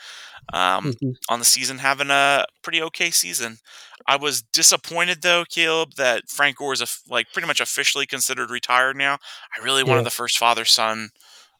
[0.53, 1.11] um, mm-hmm.
[1.29, 3.57] on the season, having a pretty okay season.
[4.07, 8.51] I was disappointed though, Caleb, that Frank Gore is a, like pretty much officially considered
[8.51, 9.17] retired now.
[9.57, 11.09] I really wanted the first father son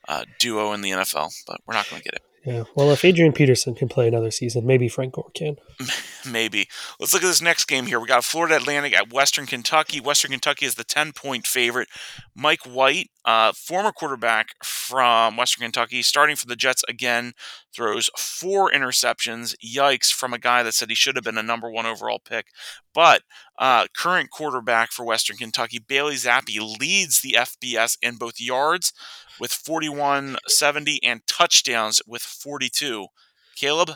[0.08, 2.22] uh, duo in the NFL, but we're not going to get it.
[2.46, 2.66] Yeah.
[2.76, 5.56] Well, if Adrian Peterson can play another season, maybe Frank Gore can.
[6.32, 6.68] maybe.
[7.00, 8.00] Let's look at this next game here.
[8.00, 10.00] We got Florida Atlantic at Western Kentucky.
[10.00, 11.88] Western Kentucky is the 10 point favorite.
[12.36, 17.34] Mike White, uh, former quarterback from Western Kentucky, starting for the Jets again,
[17.76, 19.56] throws four interceptions.
[19.64, 22.48] Yikes, from a guy that said he should have been a number one overall pick.
[22.94, 23.24] But
[23.58, 28.94] uh, current quarterback for Western Kentucky, Bailey Zappe, leads the FBS in both yards
[29.40, 33.08] with 4170 and touchdowns with 42.
[33.56, 33.92] Caleb,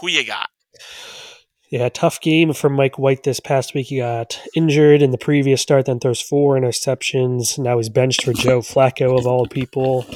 [0.00, 0.48] who you got?
[1.70, 3.88] Yeah, tough game for Mike White this past week.
[3.88, 7.58] He got injured in the previous start, then throws four interceptions.
[7.58, 10.06] Now he's benched for Joe Flacco, of all people.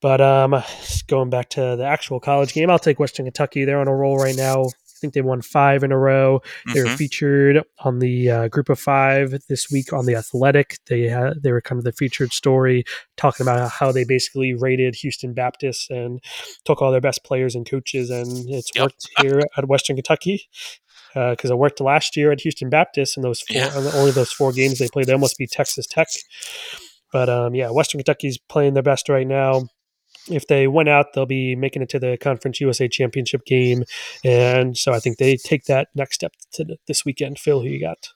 [0.00, 0.62] But um,
[1.08, 3.64] going back to the actual college game, I'll take Western Kentucky.
[3.64, 4.66] They're on a roll right now
[5.00, 6.40] I think they won five in a row.
[6.40, 6.72] Mm-hmm.
[6.74, 6.96] They were mm-hmm.
[6.96, 10.76] featured on the uh, group of five this week on the Athletic.
[10.88, 11.08] They
[11.42, 12.84] they were kind of the featured story
[13.16, 16.20] talking about how they basically rated Houston Baptist and
[16.66, 18.84] took all their best players and coaches, and it's yep.
[18.84, 20.50] worked here at Western Kentucky
[21.14, 23.90] because uh, I worked last year at Houston Baptist, and those four, yeah.
[23.94, 26.08] only those four games they played, they almost beat Texas Tech.
[27.10, 29.62] But um, yeah, Western Kentucky's playing their best right now
[30.30, 33.84] if they win out, they'll be making it to the Conference USA Championship game,
[34.24, 37.38] and so I think they take that next step to this weekend.
[37.38, 38.08] Phil, who you got?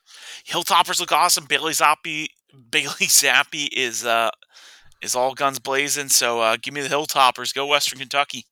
[0.47, 1.45] Hilltoppers look awesome.
[1.45, 2.27] Bailey Zappe,
[2.71, 4.31] Bailey Zappe is uh,
[5.01, 6.09] is all guns blazing.
[6.09, 7.53] So uh, give me the Hilltoppers.
[7.53, 8.45] Go Western Kentucky.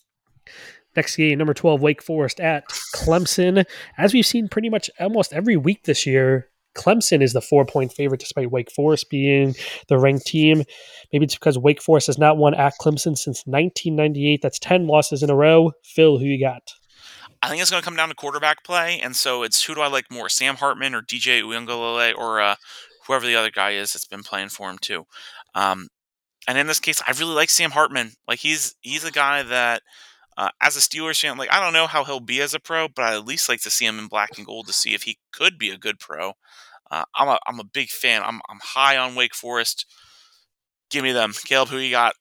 [0.95, 3.65] Next game, number 12, Wake Forest at Clemson.
[3.97, 7.93] As we've seen pretty much almost every week this year, Clemson is the four point
[7.93, 9.55] favorite despite Wake Forest being
[9.87, 10.63] the ranked team.
[11.11, 14.41] Maybe it's because Wake Forest has not won at Clemson since 1998.
[14.41, 15.71] That's 10 losses in a row.
[15.83, 16.63] Phil, who you got?
[17.41, 18.99] I think it's going to come down to quarterback play.
[19.01, 22.55] And so it's who do I like more, Sam Hartman or DJ Uiagalelei or uh,
[23.05, 25.05] whoever the other guy is that's been playing for him too.
[25.53, 25.89] Um,
[26.47, 28.13] and in this case, I really like Sam Hartman.
[28.27, 29.81] Like he's he's a guy that,
[30.37, 32.87] uh, as a Steelers fan, like I don't know how he'll be as a pro,
[32.87, 35.03] but I at least like to see him in black and gold to see if
[35.03, 36.33] he could be a good pro.
[36.89, 38.21] Uh, I'm a I'm a big fan.
[38.23, 39.85] I'm I'm high on Wake Forest.
[40.89, 41.69] Give me them, Caleb.
[41.69, 42.15] Who you got?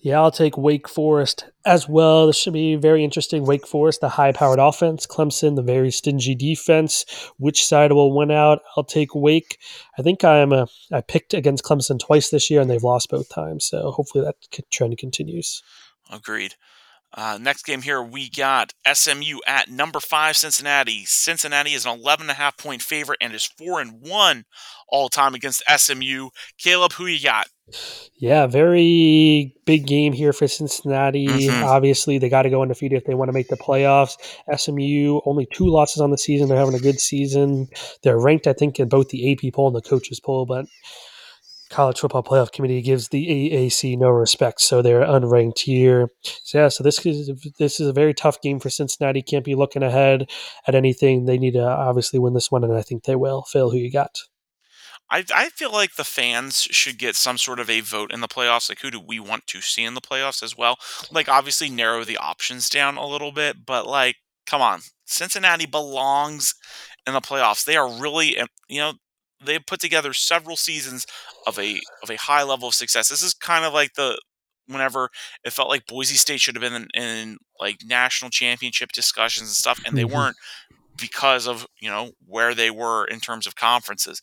[0.00, 2.28] Yeah, I'll take Wake Forest as well.
[2.28, 3.44] This should be very interesting.
[3.44, 7.04] Wake Forest, the high powered offense, Clemson, the very stingy defense.
[7.36, 8.60] Which side will win out?
[8.76, 9.58] I'll take Wake.
[9.98, 13.28] I think I'm a, I picked against Clemson twice this year and they've lost both
[13.28, 13.66] times.
[13.66, 14.36] So hopefully that
[14.70, 15.64] trend continues.
[16.12, 16.54] Agreed.
[17.14, 21.04] Uh, next game here, we got SMU at number five Cincinnati.
[21.06, 24.44] Cincinnati is an 11 and a half point favorite and is four and one
[24.88, 26.28] all time against SMU.
[26.58, 27.46] Caleb, who you got?
[28.18, 31.26] Yeah, very big game here for Cincinnati.
[31.26, 31.64] Mm-hmm.
[31.64, 34.16] Obviously, they got to go undefeated if they want to make the playoffs.
[34.54, 36.48] SMU only two losses on the season.
[36.48, 37.68] They're having a good season.
[38.02, 40.66] They're ranked, I think, in both the AP poll and the coaches poll, but
[41.70, 46.08] college football playoff committee gives the AAC no respect, so they're unranked here.
[46.22, 49.22] So yeah, so this is this is a very tough game for Cincinnati.
[49.22, 50.30] Can't be looking ahead
[50.66, 51.24] at anything.
[51.24, 53.42] They need to obviously win this one, and I think they will.
[53.42, 54.18] Phil, who you got?
[55.10, 58.28] I, I feel like the fans should get some sort of a vote in the
[58.28, 58.68] playoffs.
[58.68, 60.76] Like, who do we want to see in the playoffs as well?
[61.10, 64.16] Like, obviously, narrow the options down a little bit, but like,
[64.46, 66.54] come on, Cincinnati belongs
[67.06, 67.64] in the playoffs.
[67.64, 68.36] They are really,
[68.68, 68.94] you know,
[69.44, 71.06] they put together several seasons
[71.46, 73.08] of a of a high level of success.
[73.08, 74.20] This is kind of like the
[74.66, 75.10] whenever
[75.44, 79.56] it felt like Boise State should have been in, in like national championship discussions and
[79.56, 80.14] stuff, and they mm-hmm.
[80.14, 80.36] weren't
[80.98, 84.20] because of you know where they were in terms of conferences.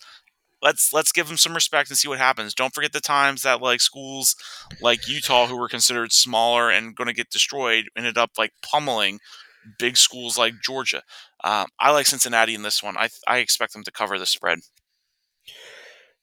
[0.62, 2.54] Let's let's give them some respect and see what happens.
[2.54, 4.36] Don't forget the times that like schools
[4.82, 9.20] like Utah, who were considered smaller and going to get destroyed, ended up like pummeling
[9.80, 11.02] big schools like Georgia.
[11.44, 12.98] Um, I like Cincinnati in this one.
[12.98, 14.60] I I expect them to cover the spread.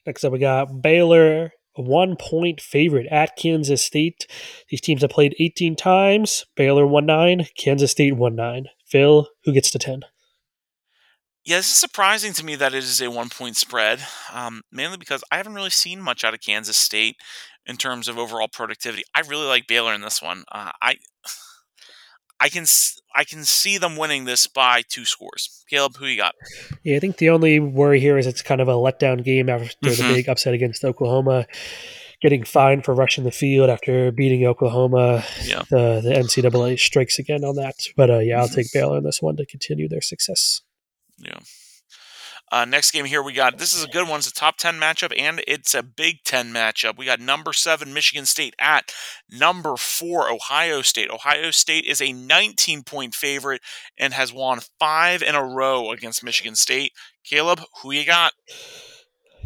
[0.06, 4.26] Next up, we got Baylor, a one point favorite at Kansas State.
[4.68, 6.44] These teams have played 18 times.
[6.56, 8.66] Baylor won nine, Kansas State won nine.
[8.86, 10.02] Phil, who gets to 10?
[11.44, 14.00] Yeah, this is surprising to me that it is a one point spread,
[14.32, 17.16] um, mainly because I haven't really seen much out of Kansas State
[17.66, 19.02] in terms of overall productivity.
[19.14, 20.44] I really like Baylor in this one.
[20.52, 20.96] Uh, I
[22.42, 22.64] I can
[23.14, 25.64] I can see them winning this by two scores.
[25.70, 26.34] Caleb, who you got?
[26.82, 29.66] Yeah, I think the only worry here is it's kind of a letdown game after
[29.66, 30.08] mm-hmm.
[30.08, 31.46] the big upset against Oklahoma.
[32.20, 35.24] Getting fined for rushing the field after beating Oklahoma.
[35.44, 35.62] Yeah.
[35.70, 37.74] The, the NCAA strikes again on that.
[37.96, 40.62] But uh, yeah, I'll take Baylor in this one to continue their success.
[41.18, 41.38] Yeah.
[42.52, 44.18] Uh, next game here we got this is a good one.
[44.18, 46.98] It's a top ten matchup and it's a Big Ten matchup.
[46.98, 48.92] We got number seven Michigan State at
[49.30, 51.10] number four Ohio State.
[51.10, 53.62] Ohio State is a 19 point favorite
[53.98, 56.92] and has won five in a row against Michigan State.
[57.24, 58.34] Caleb, who you got?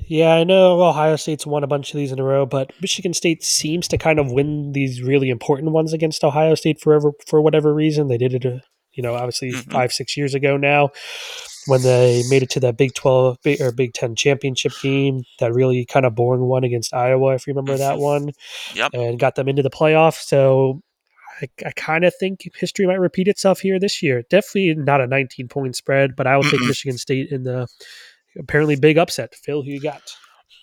[0.09, 3.15] Yeah, I know Ohio State's won a bunch of these in a row, but Michigan
[3.15, 7.41] State seems to kind of win these really important ones against Ohio State forever for
[7.41, 8.09] whatever reason.
[8.09, 8.59] They did it, uh,
[8.93, 9.71] you know, obviously mm-hmm.
[9.71, 10.91] five six years ago now
[11.67, 15.85] when they made it to that Big 12 or Big 10 championship game, that really
[15.85, 18.03] kind of boring one against Iowa, if you remember that mm-hmm.
[18.03, 18.31] one.
[18.75, 18.95] Yep.
[18.95, 20.15] And got them into the playoff.
[20.15, 20.83] So
[21.41, 24.23] I, I kind of think history might repeat itself here this year.
[24.31, 27.67] Definitely not a 19 point spread, but I will take Michigan State in the
[28.39, 29.35] apparently big upset.
[29.35, 30.03] Phil, who you got?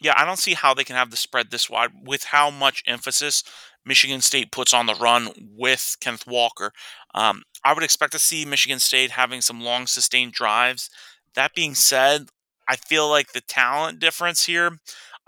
[0.01, 2.83] Yeah, I don't see how they can have the spread this wide with how much
[2.85, 3.43] emphasis
[3.85, 6.71] Michigan State puts on the run with Kenneth Walker.
[7.13, 10.89] Um, I would expect to see Michigan State having some long sustained drives.
[11.35, 12.27] That being said,
[12.67, 14.77] I feel like the talent difference here,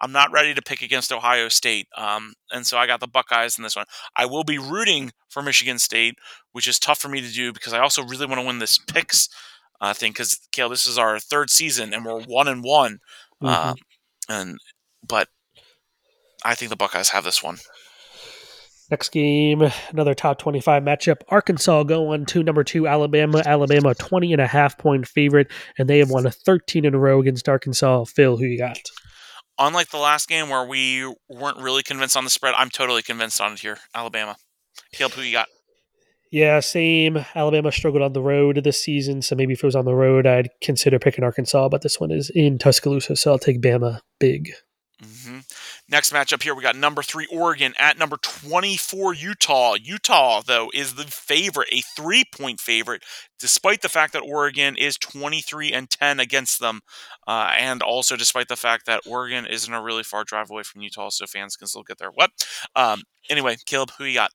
[0.01, 1.87] I'm not ready to pick against Ohio State.
[1.97, 3.85] Um, and so I got the Buckeyes in this one.
[4.15, 6.15] I will be rooting for Michigan State,
[6.51, 8.77] which is tough for me to do because I also really want to win this
[8.77, 9.29] picks
[9.81, 12.99] uh, thing because, Kale, this is our third season and we're one and one.
[13.41, 13.47] Mm-hmm.
[13.47, 13.73] Uh,
[14.29, 14.57] and
[15.07, 15.27] but
[16.43, 17.57] I think the Buckeyes have this one.
[18.91, 21.21] Next game, another top 25 matchup.
[21.29, 23.41] Arkansas going to number two, Alabama.
[23.43, 26.99] Alabama, 20 and a half point favorite, and they have won a 13 in a
[26.99, 28.03] row against Arkansas.
[28.05, 28.77] Phil, who you got?
[29.57, 33.41] Unlike the last game where we weren't really convinced on the spread, I'm totally convinced
[33.41, 33.77] on it here.
[33.95, 34.35] Alabama.
[34.93, 35.47] Caleb, who you got?
[36.35, 37.25] Yeah, same.
[37.33, 40.27] Alabama struggled on the road this season, so maybe if it was on the road,
[40.27, 44.51] I'd consider picking Arkansas, but this one is in Tuscaloosa, so I'll take Bama big.
[45.01, 45.37] Mm-hmm.
[45.87, 49.75] Next matchup here, we got number three Oregon at number 24 Utah.
[49.75, 53.03] Utah, though, is the favorite, a three point favorite,
[53.39, 56.81] despite the fact that Oregon is 23 and 10 against them.
[57.25, 60.81] Uh, and also despite the fact that Oregon isn't a really far drive away from
[60.81, 62.11] Utah, so fans can still get there.
[62.11, 62.31] What?
[62.75, 64.31] Um, anyway, Caleb, who you got?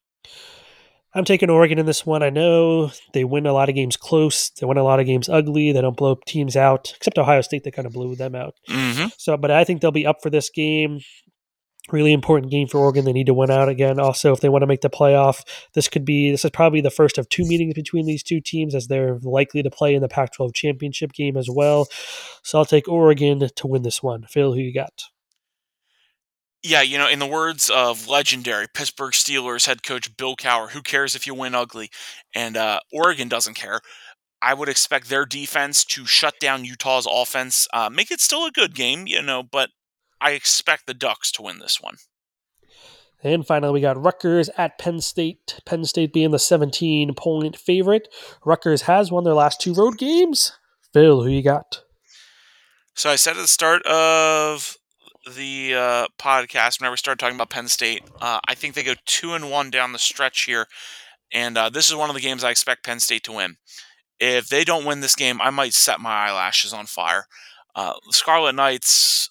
[1.13, 2.23] I'm taking Oregon in this one.
[2.23, 4.49] I know they win a lot of games close.
[4.51, 5.71] They win a lot of games ugly.
[5.71, 7.63] They don't blow teams out, except Ohio State.
[7.63, 8.55] They kind of blew them out.
[8.69, 9.07] Mm-hmm.
[9.17, 11.01] So, but I think they'll be up for this game.
[11.91, 13.03] Really important game for Oregon.
[13.03, 13.99] They need to win out again.
[13.99, 15.41] Also, if they want to make the playoff,
[15.73, 18.73] this could be this is probably the first of two meetings between these two teams,
[18.73, 21.87] as they're likely to play in the Pac-12 championship game as well.
[22.43, 24.25] So I'll take Oregon to win this one.
[24.29, 25.03] Phil, who you got?
[26.63, 30.81] Yeah, you know, in the words of legendary Pittsburgh Steelers head coach Bill Cowher, who
[30.81, 31.89] cares if you win ugly?
[32.35, 33.81] And uh, Oregon doesn't care.
[34.41, 38.51] I would expect their defense to shut down Utah's offense, uh, make it still a
[38.51, 39.69] good game, you know, but
[40.19, 41.97] I expect the Ducks to win this one.
[43.23, 45.59] And finally, we got Rutgers at Penn State.
[45.65, 48.07] Penn State being the 17 point favorite.
[48.43, 50.53] Rutgers has won their last two road games.
[50.91, 51.83] Phil, who you got?
[52.95, 54.77] So I said at the start of
[55.25, 58.03] the uh, podcast whenever we started talking about Penn State.
[58.19, 60.67] Uh, I think they go two and one down the stretch here,
[61.33, 63.57] and uh, this is one of the games I expect Penn State to win.
[64.19, 67.25] If they don't win this game, I might set my eyelashes on fire.
[67.75, 69.29] Uh, the Scarlet Knights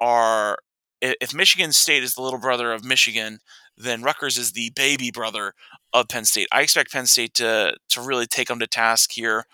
[0.00, 0.58] are.
[1.02, 3.38] If Michigan State is the little brother of Michigan,
[3.82, 5.54] then Rutgers is the baby brother
[5.92, 6.48] of Penn State.
[6.52, 9.44] I expect Penn State to to really take them to task here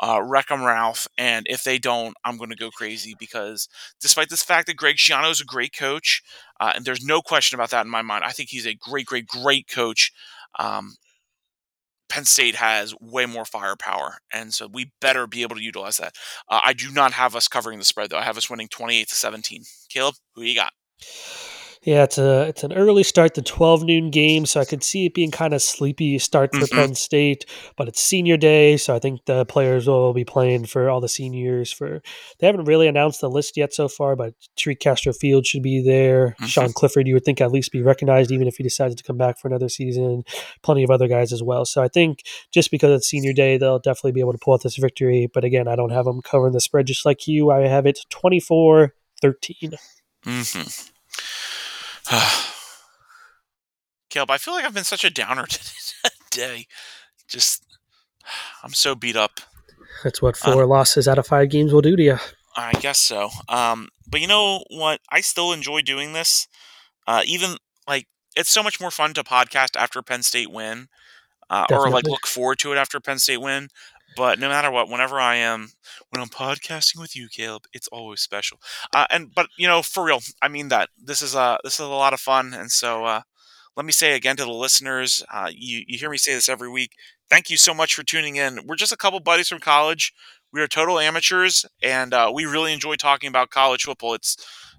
[0.00, 1.06] uh, wreck them, Ralph.
[1.16, 3.68] And if they don't, I'm going to go crazy because
[4.00, 6.22] despite this fact that Greg Schiano is a great coach,
[6.60, 9.06] uh, and there's no question about that in my mind, I think he's a great,
[9.06, 10.12] great, great coach.
[10.58, 10.96] Um,
[12.08, 16.14] Penn State has way more firepower, and so we better be able to utilize that.
[16.48, 18.18] Uh, I do not have us covering the spread though.
[18.18, 19.62] I have us winning 28 to 17.
[19.88, 20.72] Caleb, who you got?
[21.84, 25.04] Yeah, it's a it's an early start, the twelve noon game, so I could see
[25.04, 26.74] it being kind of sleepy start for mm-hmm.
[26.74, 27.44] Penn State.
[27.76, 31.10] But it's senior day, so I think the players will be playing for all the
[31.10, 31.70] seniors.
[31.70, 32.00] For
[32.38, 35.82] they haven't really announced the list yet so far, but Tariq Castro Field should be
[35.82, 36.28] there.
[36.28, 36.46] Mm-hmm.
[36.46, 39.18] Sean Clifford, you would think at least be recognized, even if he decides to come
[39.18, 40.22] back for another season.
[40.62, 41.66] Plenty of other guys as well.
[41.66, 44.62] So I think just because it's senior day, they'll definitely be able to pull out
[44.62, 45.28] this victory.
[45.32, 47.50] But again, I don't have them covering the spread just like you.
[47.50, 49.72] I have it 24 13.
[50.24, 50.90] Mm-hmm.
[54.10, 55.46] Caleb, I feel like I've been such a downer
[56.30, 56.66] today.
[57.28, 57.64] Just,
[58.62, 59.40] I'm so beat up.
[60.02, 62.18] That's what four uh, losses out of five games will do to you.
[62.56, 63.30] I guess so.
[63.48, 65.00] Um, but you know what?
[65.10, 66.46] I still enjoy doing this.
[67.06, 67.56] Uh, even
[67.88, 70.88] like it's so much more fun to podcast after Penn State win.
[71.50, 73.68] uh, or like look forward to it after Penn State win.
[74.16, 75.70] But no matter what, whenever I am
[76.10, 78.58] when I'm podcasting with you, Caleb, it's always special.
[78.94, 81.80] Uh, and but you know, for real, I mean that this is a this is
[81.80, 83.22] a lot of fun, and so uh,
[83.76, 86.70] let me say again to the listeners, uh, you you hear me say this every
[86.70, 86.92] week.
[87.30, 88.60] Thank you so much for tuning in.
[88.66, 90.12] We're just a couple buddies from college.
[90.52, 94.14] We are total amateurs, and uh, we really enjoy talking about college football.
[94.14, 94.36] It's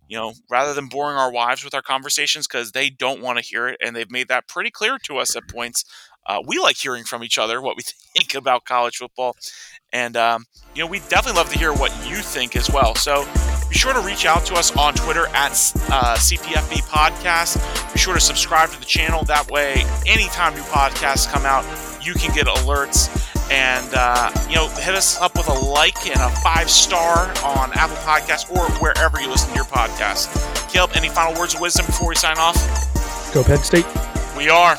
[0.08, 3.44] you know, rather than boring our wives with our conversations because they don't want to
[3.44, 5.84] hear it, and they've made that pretty clear to us at points.
[6.26, 7.84] Uh, we like hearing from each other what we
[8.16, 9.36] think about college football.
[9.94, 12.96] And, um, you know, we definitely love to hear what you think as well.
[12.96, 13.26] So
[13.70, 15.52] be sure to reach out to us on Twitter at
[15.90, 17.94] uh, CPFB Podcast.
[17.94, 19.24] Be sure to subscribe to the channel.
[19.24, 21.64] That way, anytime new podcasts come out,
[22.06, 23.10] you can get alerts.
[23.52, 27.72] And, uh, you know, hit us up with a like and a five star on
[27.74, 30.34] Apple Podcasts or wherever you listen to your podcast.
[30.72, 32.56] Caleb, any final words of wisdom before we sign off?
[33.34, 33.86] Go Penn State.
[34.36, 34.78] We are.